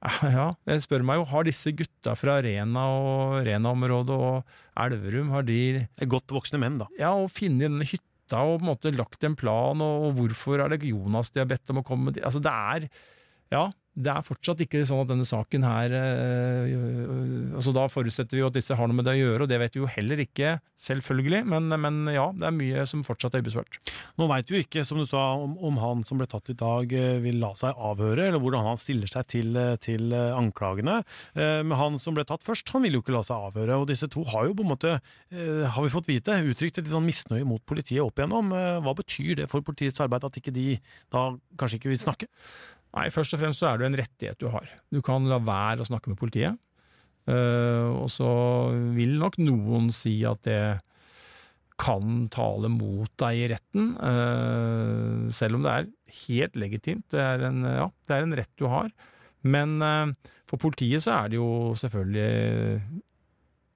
ja, 0.32 0.46
jeg 0.64 0.84
spør 0.86 1.02
meg 1.04 1.18
jo, 1.20 1.26
har 1.28 1.44
disse 1.44 1.72
gutta 1.76 2.14
fra 2.16 2.38
Rena 2.44 2.86
og 2.96 3.40
Rena-området 3.44 4.16
og 4.16 4.54
Elverum, 4.80 5.28
har 5.34 5.44
de 5.44 5.58
Godt 6.08 6.32
voksne 6.32 6.60
menn, 6.62 6.78
da. 6.80 6.88
ja, 6.98 7.10
og 7.12 7.28
funnet 7.34 7.66
denne 7.68 7.84
hytta 7.84 8.40
og 8.46 8.60
på 8.60 8.64
en 8.64 8.70
måte 8.70 8.92
lagt 8.94 9.26
en 9.26 9.34
plan, 9.36 9.82
og, 9.84 10.06
og 10.08 10.16
hvorfor 10.20 10.62
er 10.64 10.72
det 10.72 10.86
Jonas 10.88 11.32
de 11.34 11.42
har 11.42 11.50
bedt 11.50 11.72
om 11.74 11.82
å 11.82 11.86
komme 11.86 12.14
dit? 12.14 12.24
Altså, 12.24 12.40
det 12.40 12.52
er 12.54 12.86
Ja, 13.50 13.64
det 14.00 14.12
er 14.12 14.24
fortsatt 14.24 14.60
ikke 14.64 14.80
sånn 14.88 15.02
at 15.04 15.10
denne 15.12 15.26
saken 15.28 15.64
her 15.66 15.92
øh, 15.96 16.72
øh, 16.74 17.54
altså 17.58 17.72
Da 17.76 17.86
forutsetter 17.92 18.36
vi 18.38 18.42
jo 18.42 18.48
at 18.50 18.56
disse 18.56 18.76
har 18.76 18.88
noe 18.88 18.96
med 18.96 19.06
det 19.08 19.14
å 19.16 19.20
gjøre, 19.20 19.44
og 19.44 19.50
det 19.50 19.58
vet 19.60 19.76
vi 19.76 19.82
jo 19.82 19.88
heller 19.90 20.22
ikke, 20.24 20.54
selvfølgelig. 20.80 21.42
Men, 21.52 21.68
men 21.82 21.98
ja, 22.14 22.26
det 22.32 22.46
er 22.48 22.56
mye 22.56 22.84
som 22.88 23.02
fortsatt 23.06 23.36
er 23.36 23.44
ubesvart. 23.44 23.78
Nå 24.20 24.28
veit 24.30 24.50
vi 24.50 24.58
jo 24.58 24.64
ikke, 24.64 24.84
som 24.88 25.00
du 25.00 25.06
sa, 25.08 25.22
om, 25.36 25.56
om 25.66 25.80
han 25.82 26.04
som 26.06 26.20
ble 26.20 26.28
tatt 26.30 26.52
i 26.52 26.56
dag 26.58 26.94
eh, 26.96 27.18
vil 27.24 27.40
la 27.42 27.52
seg 27.58 27.76
avhøre, 27.76 28.30
eller 28.30 28.42
hvordan 28.42 28.66
han 28.70 28.80
stiller 28.80 29.10
seg 29.12 29.28
til, 29.34 29.52
eh, 29.60 29.74
til 29.84 30.14
eh, 30.16 30.32
anklagene. 30.38 31.00
Eh, 31.34 31.60
Men 31.66 31.76
han 31.80 32.00
som 32.02 32.16
ble 32.16 32.24
tatt 32.28 32.46
først, 32.46 32.72
han 32.74 32.86
vil 32.86 32.98
jo 32.98 33.04
ikke 33.04 33.14
la 33.16 33.22
seg 33.26 33.50
avhøre. 33.50 33.80
Og 33.82 33.88
disse 33.90 34.08
to 34.10 34.24
har 34.32 34.48
jo 34.48 34.56
på 34.56 34.66
en 34.66 34.72
måte, 34.72 34.96
eh, 35.34 35.62
har 35.68 35.86
vi 35.86 35.92
fått 35.92 36.10
vite, 36.10 36.40
uttrykt 36.50 36.80
et 36.80 36.86
litt 36.86 36.94
sånn 36.96 37.08
misnøye 37.08 37.46
mot 37.48 37.62
politiet 37.68 38.02
opp 38.04 38.20
igjennom. 38.20 38.52
Eh, 38.56 38.80
Hva 38.80 38.96
betyr 38.96 39.42
det 39.42 39.50
for 39.52 39.64
politiets 39.66 40.00
arbeid 40.00 40.24
at 40.26 40.40
ikke 40.40 40.54
de 40.56 40.68
da 41.12 41.30
kanskje 41.60 41.80
ikke 41.80 41.92
vil 41.92 42.00
snakke? 42.06 42.30
Nei, 42.96 43.06
først 43.14 43.36
og 43.36 43.42
fremst 43.42 43.62
så 43.62 43.70
er 43.70 43.80
det 43.80 43.88
en 43.88 43.98
rettighet 44.00 44.40
du 44.42 44.48
har. 44.50 44.66
Du 44.90 44.98
kan 45.04 45.26
la 45.30 45.38
være 45.42 45.84
å 45.84 45.88
snakke 45.88 46.10
med 46.10 46.18
politiet. 46.18 46.58
Eh, 47.30 47.88
og 47.90 48.08
så 48.10 48.30
vil 48.96 49.14
nok 49.20 49.38
noen 49.42 49.90
si 49.94 50.16
at 50.26 50.42
det 50.46 50.62
kan 51.80 52.26
tale 52.32 52.68
mot 52.72 53.08
deg 53.22 53.38
i 53.38 53.46
retten, 53.54 53.94
eh, 54.04 55.30
selv 55.32 55.56
om 55.56 55.64
det 55.64 55.76
er 55.76 55.88
helt 56.26 56.58
legitimt. 56.60 57.06
Det 57.12 57.22
er 57.22 57.46
en, 57.48 57.62
ja, 57.64 57.86
det 58.08 58.16
er 58.16 58.26
en 58.26 58.36
rett 58.36 58.52
du 58.60 58.66
har. 58.68 58.90
Men 59.46 59.78
eh, 59.84 60.32
for 60.50 60.60
politiet 60.60 61.06
så 61.06 61.22
er 61.22 61.30
det 61.30 61.40
jo 61.40 61.72
selvfølgelig 61.80 62.80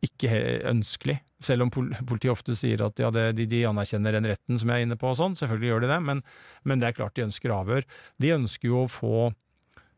ikke 0.07 0.41
ønskelig. 0.71 1.19
Selv 1.45 1.67
om 1.67 1.73
politiet 1.73 2.33
ofte 2.33 2.57
sier 2.59 2.85
at 2.87 3.01
ja, 3.01 3.11
det, 3.15 3.31
de, 3.39 3.47
de 3.51 3.65
anerkjenner 3.69 4.17
den 4.17 4.29
retten 4.31 4.61
som 4.61 4.71
jeg 4.71 4.83
er 4.83 4.89
inne 4.89 4.99
på 5.01 5.11
og 5.11 5.19
sånn. 5.21 5.37
Selvfølgelig 5.39 5.71
gjør 5.73 5.85
de 5.85 5.91
det, 5.93 6.01
men, 6.09 6.23
men 6.65 6.83
det 6.83 6.91
er 6.91 6.99
klart 6.99 7.17
de 7.19 7.27
ønsker 7.27 7.55
avhør. 7.55 7.87
De 8.23 8.33
ønsker 8.37 8.71
jo 8.71 8.85
å 8.85 8.91
få 8.93 9.29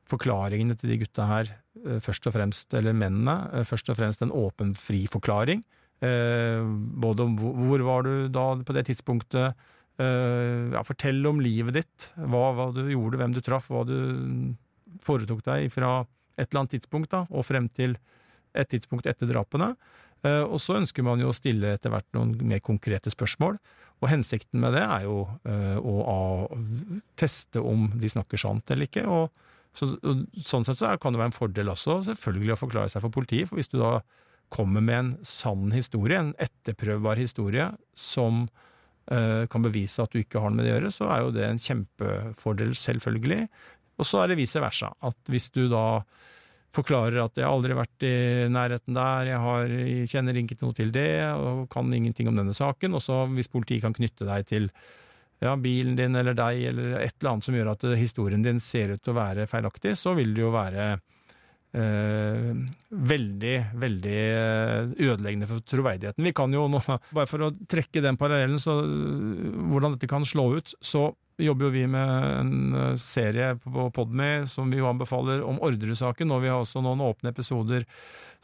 forklaringene 0.07 0.77
til 0.79 0.93
de 0.93 1.01
gutta 1.03 1.27
her, 1.27 1.55
eh, 1.83 2.03
først 2.03 2.29
og 2.31 2.37
fremst, 2.37 2.75
eller 2.79 2.95
mennene, 2.95 3.37
eh, 3.53 3.67
først 3.67 3.91
og 3.91 3.99
fremst 3.99 4.23
en 4.23 4.35
åpen, 4.35 4.75
fri 4.79 5.05
forklaring. 5.11 5.65
Eh, 6.05 6.61
både 7.03 7.25
om 7.25 7.39
hvor, 7.41 7.57
hvor 7.57 7.87
var 7.87 8.07
du 8.07 8.29
da 8.29 8.51
på 8.61 8.77
det 8.77 8.87
tidspunktet, 8.91 9.57
eh, 9.99 10.75
ja, 10.75 10.83
fortell 10.87 11.25
om 11.27 11.41
livet 11.41 11.81
ditt, 11.81 12.11
hva, 12.21 12.51
hva 12.55 12.69
du 12.77 12.85
gjorde, 12.85 13.19
hvem 13.21 13.35
du 13.35 13.41
traff, 13.45 13.71
hva 13.73 13.83
du 13.89 13.97
foretok 15.07 15.43
deg 15.47 15.71
fra 15.73 16.03
et 16.37 16.51
eller 16.51 16.63
annet 16.63 16.77
tidspunkt 16.77 17.13
da, 17.15 17.25
og 17.31 17.47
frem 17.49 17.69
til 17.73 17.97
et 18.57 18.71
tidspunkt 18.73 19.07
etter 19.07 19.29
drapene. 19.31 19.75
Eh, 20.25 20.43
Og 20.43 20.61
så 20.63 20.79
ønsker 20.81 21.05
man 21.07 21.21
jo 21.21 21.31
å 21.33 21.37
stille 21.37 21.75
etter 21.77 21.93
hvert 21.93 22.09
noen 22.17 22.37
mer 22.43 22.63
konkrete 22.65 23.13
spørsmål. 23.13 23.59
Og 24.03 24.11
hensikten 24.13 24.61
med 24.61 24.75
det 24.77 24.85
er 24.85 25.07
jo 25.07 25.23
eh, 25.49 25.79
å 25.81 26.49
teste 27.17 27.63
om 27.65 27.89
de 27.97 28.11
snakker 28.13 28.41
sant 28.41 28.71
eller 28.71 28.89
ikke. 28.91 29.07
Og 29.09 29.33
sånn 29.77 30.65
sett 30.65 30.81
så 30.81 30.93
kan 31.01 31.13
det 31.13 31.21
være 31.21 31.33
en 31.33 31.37
fordel 31.37 31.73
også 31.73 32.03
selvfølgelig 32.11 32.55
å 32.55 32.61
forklare 32.61 32.93
seg 32.93 33.05
for 33.05 33.13
politiet. 33.13 33.49
For 33.49 33.61
hvis 33.61 33.73
du 33.73 33.79
da 33.81 33.99
kommer 34.53 34.85
med 34.85 34.99
en 34.99 35.11
sann 35.27 35.73
historie, 35.75 36.21
en 36.21 36.35
etterprøvbar 36.41 37.19
historie, 37.21 37.71
som 37.99 38.45
eh, 39.11 39.45
kan 39.51 39.65
bevise 39.65 40.05
at 40.05 40.13
du 40.13 40.21
ikke 40.21 40.41
har 40.41 40.53
noe 40.53 40.61
med 40.61 40.69
det 40.69 40.75
å 40.75 40.79
gjøre, 40.79 40.95
så 40.95 41.11
er 41.11 41.25
jo 41.25 41.35
det 41.35 41.49
en 41.49 41.63
kjempefordel, 41.67 42.77
selvfølgelig. 42.79 43.49
Og 43.97 44.07
så 44.07 44.23
er 44.23 44.33
det 44.33 44.41
vice 44.41 44.61
versa. 44.63 44.93
At 45.09 45.33
hvis 45.33 45.49
du 45.57 45.67
da 45.73 45.87
forklarer 46.75 47.23
at 47.23 47.39
jeg 47.39 47.47
har 47.47 47.55
aldri 47.55 47.77
vært 47.79 48.05
i 48.07 48.15
nærheten 48.53 48.97
der, 48.97 49.31
jeg, 49.31 49.41
har, 49.47 49.73
jeg 49.73 50.11
kjenner 50.13 50.39
ikke 50.41 50.59
noe 50.63 50.77
til 50.77 50.93
det, 50.95 51.09
og 51.39 51.67
kan 51.73 51.93
ingenting 51.95 52.31
om 52.31 52.39
denne 52.39 52.55
saken, 52.57 52.97
og 52.97 53.05
så 53.05 53.25
hvis 53.33 53.51
politiet 53.53 53.85
kan 53.85 53.97
knytte 53.97 54.29
deg 54.29 54.49
til 54.51 54.71
ja, 55.43 55.53
bilen 55.61 55.97
din 55.99 56.17
eller 56.17 56.37
deg, 56.37 56.63
eller 56.71 56.97
et 57.01 57.17
eller 57.19 57.35
annet 57.35 57.49
som 57.49 57.57
gjør 57.57 57.75
at 57.75 57.85
historien 58.01 58.45
din 58.45 58.63
ser 58.63 58.95
ut 58.95 59.03
til 59.05 59.13
å 59.15 59.21
være 59.21 59.49
feilaktig, 59.51 59.97
så 59.99 60.15
vil 60.17 60.33
det 60.37 60.45
jo 60.45 60.55
være 60.55 60.87
eh, 61.77 62.51
veldig, 63.13 63.57
veldig 63.83 64.17
eh, 64.23 64.95
ødeleggende 65.11 65.51
for 65.51 65.65
troverdigheten. 65.67 66.25
Vi 66.25 66.35
kan 66.37 66.53
jo 66.57 66.67
nå, 66.73 66.81
bare 67.17 67.29
for 67.31 67.49
å 67.49 67.53
trekke 67.69 68.05
den 68.05 68.19
parallellen, 68.21 68.61
så 68.63 68.79
øh, 68.83 69.53
hvordan 69.73 69.97
dette 69.97 70.11
kan 70.11 70.27
slå 70.29 70.51
ut, 70.59 70.77
så 70.81 71.11
jobber 71.39 71.69
jo 71.69 71.73
vi 71.75 71.87
med 71.91 72.11
en 72.41 72.75
eh, 72.75 72.95
serie 73.01 73.55
på 73.61 73.91
Podme 73.95 74.47
som 74.49 74.71
vi 74.73 74.81
jo 74.81 74.89
anbefaler 74.89 75.43
om 75.45 75.61
Orderud-saken, 75.65 76.33
og 76.33 76.43
vi 76.45 76.51
har 76.53 76.63
også 76.63 76.83
noen 76.85 77.05
åpne 77.05 77.33
episoder 77.33 77.85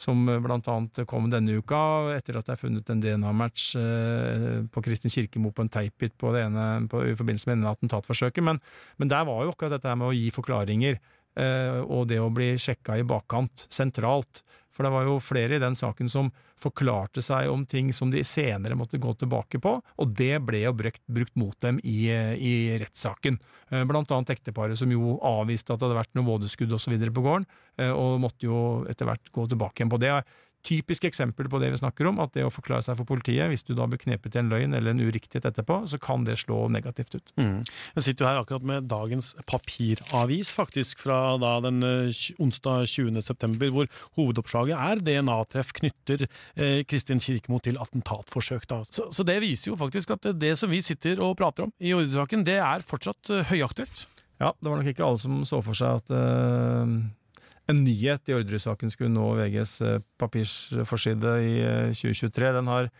som 0.00 0.24
bl.a. 0.26 0.40
blant 0.42 0.68
annet 0.68 1.02
kom 1.09 1.28
denne 1.33 1.57
uka, 1.57 1.81
etter 2.16 2.38
at 2.38 2.48
det 2.48 2.57
er 2.57 2.61
funnet 2.61 2.92
en 2.92 3.02
DNA-match 3.02 3.66
eh, 3.81 4.61
på 4.72 4.85
Kristin 4.85 5.12
Kirkemo 5.12 5.52
på 5.55 5.64
en 5.64 5.72
teipbit 5.72 6.16
på 6.20 6.33
det 6.35 6.46
ene, 6.48 6.68
i 6.85 7.16
forbindelse 7.16 7.48
med 7.50 7.59
denne 7.59 7.72
attentatforsøket, 7.72 8.44
men, 8.44 8.61
men 9.00 9.12
der 9.12 9.26
var 9.28 9.44
jo 9.44 9.52
akkurat 9.55 9.76
dette 9.78 9.96
med 9.96 10.11
å 10.11 10.16
gi 10.16 10.28
forklaringer, 10.35 10.98
eh, 11.40 11.78
og 11.83 12.09
det 12.12 12.20
å 12.20 12.33
bli 12.35 12.55
sjekka 12.61 12.98
i 13.00 13.07
bakkant 13.09 13.68
sentralt, 13.72 14.44
For 14.72 14.87
det 14.87 14.92
var 14.94 15.06
jo 15.06 15.18
flere 15.22 15.56
i 15.56 15.62
den 15.62 15.76
saken 15.78 16.08
som 16.12 16.30
forklarte 16.61 17.22
seg 17.24 17.50
om 17.52 17.64
ting 17.68 17.90
som 17.92 18.12
de 18.12 18.22
senere 18.24 18.76
måtte 18.78 19.00
gå 19.02 19.12
tilbake 19.20 19.61
på, 19.62 19.74
og 19.82 20.14
det 20.18 20.35
ble 20.46 20.64
jo 20.64 20.74
brukt, 20.76 21.02
brukt 21.06 21.35
mot 21.38 21.56
dem 21.64 21.80
i, 21.85 22.08
i 22.11 22.54
rettssaken. 22.80 23.38
Eh, 23.70 23.85
blant 23.88 24.12
annet 24.14 24.32
ekteparet 24.37 24.78
som 24.78 24.92
jo 24.92 25.18
avviste 25.18 25.74
at 25.74 25.80
det 25.80 25.88
hadde 25.88 26.00
vært 26.00 26.16
noe 26.16 26.28
vådeskudd 26.30 26.72
osv. 26.78 26.96
på 27.12 27.26
gården, 27.26 27.48
eh, 27.78 27.92
og 27.92 28.20
måtte 28.22 28.48
jo 28.48 28.62
etter 28.90 29.08
hvert 29.08 29.32
gå 29.35 29.46
tilbake 29.52 29.82
igjen 29.82 29.92
på 29.92 30.00
det 30.02 30.16
typisk 30.66 31.07
eksempel 31.09 31.48
på 31.51 31.59
det 31.62 31.72
vi 31.75 31.81
snakker 31.81 32.09
om, 32.11 32.20
at 32.22 32.35
det 32.37 32.44
å 32.46 32.53
forklare 32.53 32.85
seg 32.87 32.98
for 32.98 33.09
politiet, 33.09 33.48
hvis 33.51 33.64
du 33.66 33.75
da 33.79 33.87
blir 33.90 34.01
knepet 34.01 34.37
i 34.37 34.40
en 34.42 34.51
løgn 34.53 34.77
eller 34.79 34.94
en 34.94 35.03
uriktighet 35.03 35.48
etterpå, 35.51 35.83
så 35.90 35.98
kan 36.03 36.27
det 36.27 36.38
slå 36.42 36.64
negativt 36.72 37.16
ut. 37.18 37.33
Mm. 37.40 37.62
Jeg 37.98 38.07
sitter 38.07 38.25
jo 38.25 38.31
her 38.31 38.42
akkurat 38.42 38.66
med 38.70 38.88
dagens 38.90 39.33
papiravis, 39.51 40.53
faktisk, 40.55 41.03
fra 41.03 41.37
da 41.42 41.55
den 41.66 41.83
uh, 41.83 42.22
onsdag 42.42 42.87
20. 42.90 43.22
september, 43.25 43.72
hvor 43.75 43.90
hovedoppslaget 44.18 44.79
er 44.79 45.03
DNA-treff 45.03 45.72
knytter 45.77 46.27
eh, 46.27 46.83
Kristin 46.88 47.20
Kirkemo 47.22 47.59
til 47.62 47.79
attentatforsøk. 47.83 48.68
Da. 48.70 48.83
Så, 48.88 49.09
så, 49.14 49.27
det 49.27 49.40
viser 49.42 49.72
jo 49.72 49.79
faktisk 49.81 50.14
at 50.14 50.31
det, 50.38 50.55
som 50.61 50.70
vi 50.72 50.83
sitter 50.85 51.22
og 51.22 51.37
prater 51.40 51.66
om 51.66 51.75
i 51.83 51.94
ordresaken, 51.96 52.46
det 52.46 52.61
er 52.62 52.87
fortsatt 52.87 53.33
uh, 53.33 53.42
høyaktuelt. 53.51 54.07
Ja, 54.42 54.51
det 54.59 54.70
var 54.70 54.81
nok 54.81 54.88
ikke 54.90 55.05
alle 55.07 55.20
som 55.22 55.42
så 55.46 55.61
for 55.62 55.79
seg 55.79 56.01
at 56.03 56.14
uh 56.14 56.87
en 57.70 57.83
nyhet 57.85 58.29
i 58.29 58.37
Orderud-saken 58.37 58.90
skulle 58.92 59.12
nå 59.12 59.27
VGs 59.38 59.75
eh, 59.87 59.98
papirsforside 60.20 61.35
i 61.46 61.53
2023. 61.94 62.48
Eh, 62.48 62.57
den 62.59 62.70
har 62.70 62.90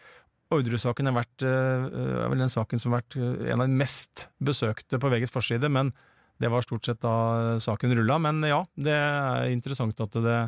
Orderud-saken 0.53 1.09
har 1.09 1.25
eh, 1.48 1.87
er 2.22 2.31
vel 2.31 2.44
den 2.44 2.53
saken 2.53 2.83
som 2.83 2.92
har 2.92 3.03
vært 3.03 3.16
en 3.18 3.62
av 3.62 3.66
de 3.66 3.81
mest 3.81 4.29
besøkte 4.44 5.01
på 5.01 5.11
VGs 5.12 5.35
forside, 5.35 5.70
men 5.72 5.94
det 6.42 6.50
var 6.50 6.64
stort 6.66 6.87
sett 6.88 7.02
da 7.05 7.57
saken 7.62 7.94
rulla. 7.96 8.18
Men 8.22 8.42
ja, 8.46 8.62
det 8.74 8.94
er 8.98 9.52
interessant 9.55 10.00
at 10.02 10.18
det 10.22 10.38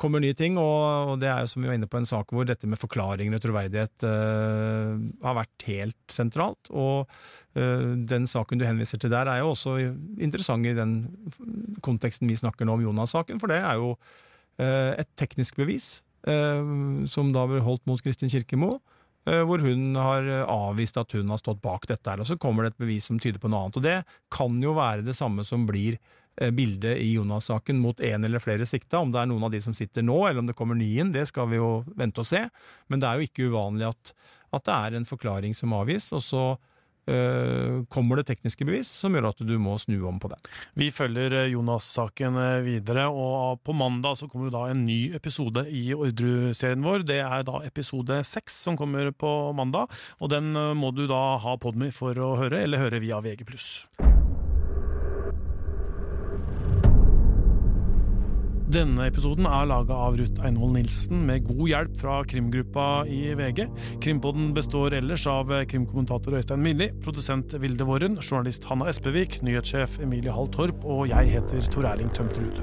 kommer 0.00 0.22
nye 0.22 0.36
ting, 0.36 0.56
og, 0.60 1.18
det 1.20 1.28
er 1.28 1.44
jo 1.44 1.50
som 1.52 1.62
vi 1.62 1.68
var 1.68 1.76
inne 1.76 1.88
på 1.90 2.00
en 2.00 2.08
sak 2.08 2.32
hvor 2.32 2.46
dette 2.48 2.68
med 2.70 2.80
forklaringer 2.80 3.36
og 3.36 3.44
troverdighet 3.44 4.06
uh, 4.06 4.96
har 5.26 5.38
vært 5.42 5.66
helt 5.68 6.12
sentralt. 6.12 6.70
Og 6.72 7.10
uh, 7.58 7.90
den 8.08 8.28
saken 8.30 8.60
du 8.60 8.66
henviser 8.68 9.00
til 9.00 9.12
der 9.12 9.28
er 9.30 9.42
jo 9.42 9.52
også 9.52 9.76
interessant 10.22 10.68
i 10.68 10.76
den 10.76 11.02
konteksten 11.84 12.30
vi 12.30 12.38
snakker 12.40 12.68
nå 12.68 12.78
om 12.78 12.86
Jonas-saken, 12.88 13.42
for 13.42 13.52
det 13.52 13.60
er 13.60 13.80
jo 13.80 13.92
uh, 13.96 14.92
et 14.96 15.10
teknisk 15.20 15.60
bevis 15.60 15.98
som 16.20 17.30
da 17.32 17.46
ble 17.48 17.62
holdt 17.64 17.86
mot 17.88 18.02
Kristin 18.04 18.28
Kirkemo. 18.28 18.74
Hvor 19.24 19.60
hun 19.60 19.98
har 20.00 20.24
avvist 20.48 20.96
at 20.96 21.12
hun 21.12 21.28
har 21.28 21.38
stått 21.38 21.58
bak 21.60 21.84
dette, 21.90 22.08
her, 22.08 22.22
og 22.22 22.26
så 22.26 22.38
kommer 22.40 22.64
det 22.64 22.70
et 22.72 22.78
bevis 22.80 23.04
som 23.10 23.18
tyder 23.20 23.38
på 23.42 23.50
noe 23.52 23.66
annet. 23.66 23.76
Og 23.76 23.84
Det 23.84 23.96
kan 24.32 24.56
jo 24.64 24.72
være 24.78 25.04
det 25.04 25.12
samme 25.18 25.44
som 25.44 25.66
blir 25.68 25.98
Eh, 26.40 26.50
bildet 26.50 26.96
i 26.96 27.12
Jonas-saken 27.12 27.78
mot 27.78 28.00
én 28.00 28.24
eller 28.24 28.38
flere 28.38 28.66
sikta. 28.66 28.98
Om 28.98 29.12
det 29.12 29.20
er 29.20 29.28
noen 29.28 29.44
av 29.44 29.50
de 29.52 29.60
som 29.60 29.74
sitter 29.76 30.04
nå, 30.06 30.16
eller 30.28 30.40
om 30.40 30.46
det 30.48 30.56
kommer 30.56 30.78
ny 30.78 30.88
inn, 31.02 31.12
det 31.12 31.26
skal 31.28 31.50
vi 31.50 31.58
jo 31.58 31.82
vente 31.98 32.22
og 32.22 32.28
se. 32.28 32.46
Men 32.88 33.02
det 33.02 33.08
er 33.08 33.18
jo 33.18 33.28
ikke 33.28 33.48
uvanlig 33.52 33.90
at, 33.90 34.12
at 34.56 34.64
det 34.64 34.76
er 34.76 34.96
en 34.96 35.08
forklaring 35.08 35.56
som 35.56 35.74
avgis, 35.76 36.08
og 36.16 36.22
så 36.24 36.44
kommer 37.92 38.20
det 38.20 38.28
tekniske 38.30 38.66
bevis 38.68 38.90
som 39.02 39.14
gjør 39.14 39.30
at 39.30 39.42
du 39.46 39.54
må 39.62 39.76
snu 39.80 39.98
om 40.08 40.20
på 40.20 40.30
det. 40.32 40.38
Vi 40.78 40.90
følger 40.94 41.36
eh, 41.42 41.50
Jonas-saken 41.54 42.38
videre, 42.66 43.08
og 43.10 43.62
på 43.66 43.74
mandag 43.76 44.18
så 44.20 44.28
kommer 44.30 44.52
da 44.54 44.66
en 44.70 44.84
ny 44.86 45.14
episode 45.16 45.66
i 45.68 45.90
Ordru-serien 45.96 46.84
vår. 46.86 47.06
Det 47.08 47.20
er 47.24 47.46
da 47.48 47.62
episode 47.66 48.22
seks 48.26 48.62
som 48.66 48.78
kommer 48.80 49.12
på 49.12 49.34
mandag, 49.56 49.90
og 50.20 50.32
den 50.32 50.52
må 50.76 50.92
du 50.94 51.06
da 51.10 51.38
ha 51.42 51.58
Podmy 51.60 51.90
for 51.94 52.16
å 52.20 52.34
høre, 52.40 52.64
eller 52.64 52.84
høre 52.84 53.02
via 53.02 53.22
VG+. 53.24 53.46
Denne 58.70 59.08
episoden 59.08 59.48
er 59.50 59.64
laga 59.66 59.96
av 59.98 60.14
Ruth 60.20 60.44
Einvoll 60.46 60.76
Nilsen 60.76 61.24
med 61.26 61.42
god 61.48 61.62
hjelp 61.72 61.96
fra 61.98 62.20
krimgruppa 62.30 62.84
i 63.10 63.32
VG. 63.34 63.64
Krimpodden 64.04 64.52
består 64.54 64.94
ellers 64.94 65.24
av 65.26 65.50
krimkommentator 65.72 66.36
Øystein 66.38 66.62
Milli, 66.62 66.92
produsent 67.02 67.56
Vilde 67.58 67.88
Våren, 67.88 68.20
journalist 68.22 68.68
Hanna 68.70 68.86
Espevik, 68.92 69.40
nyhetssjef 69.42 69.98
Emilie 70.04 70.30
Hall 70.36 70.52
Torp, 70.54 70.86
og 70.86 71.08
jeg 71.10 71.34
heter 71.34 71.66
Tor 71.74 71.90
Erling 71.90 72.14
Tømtrud. 72.14 72.62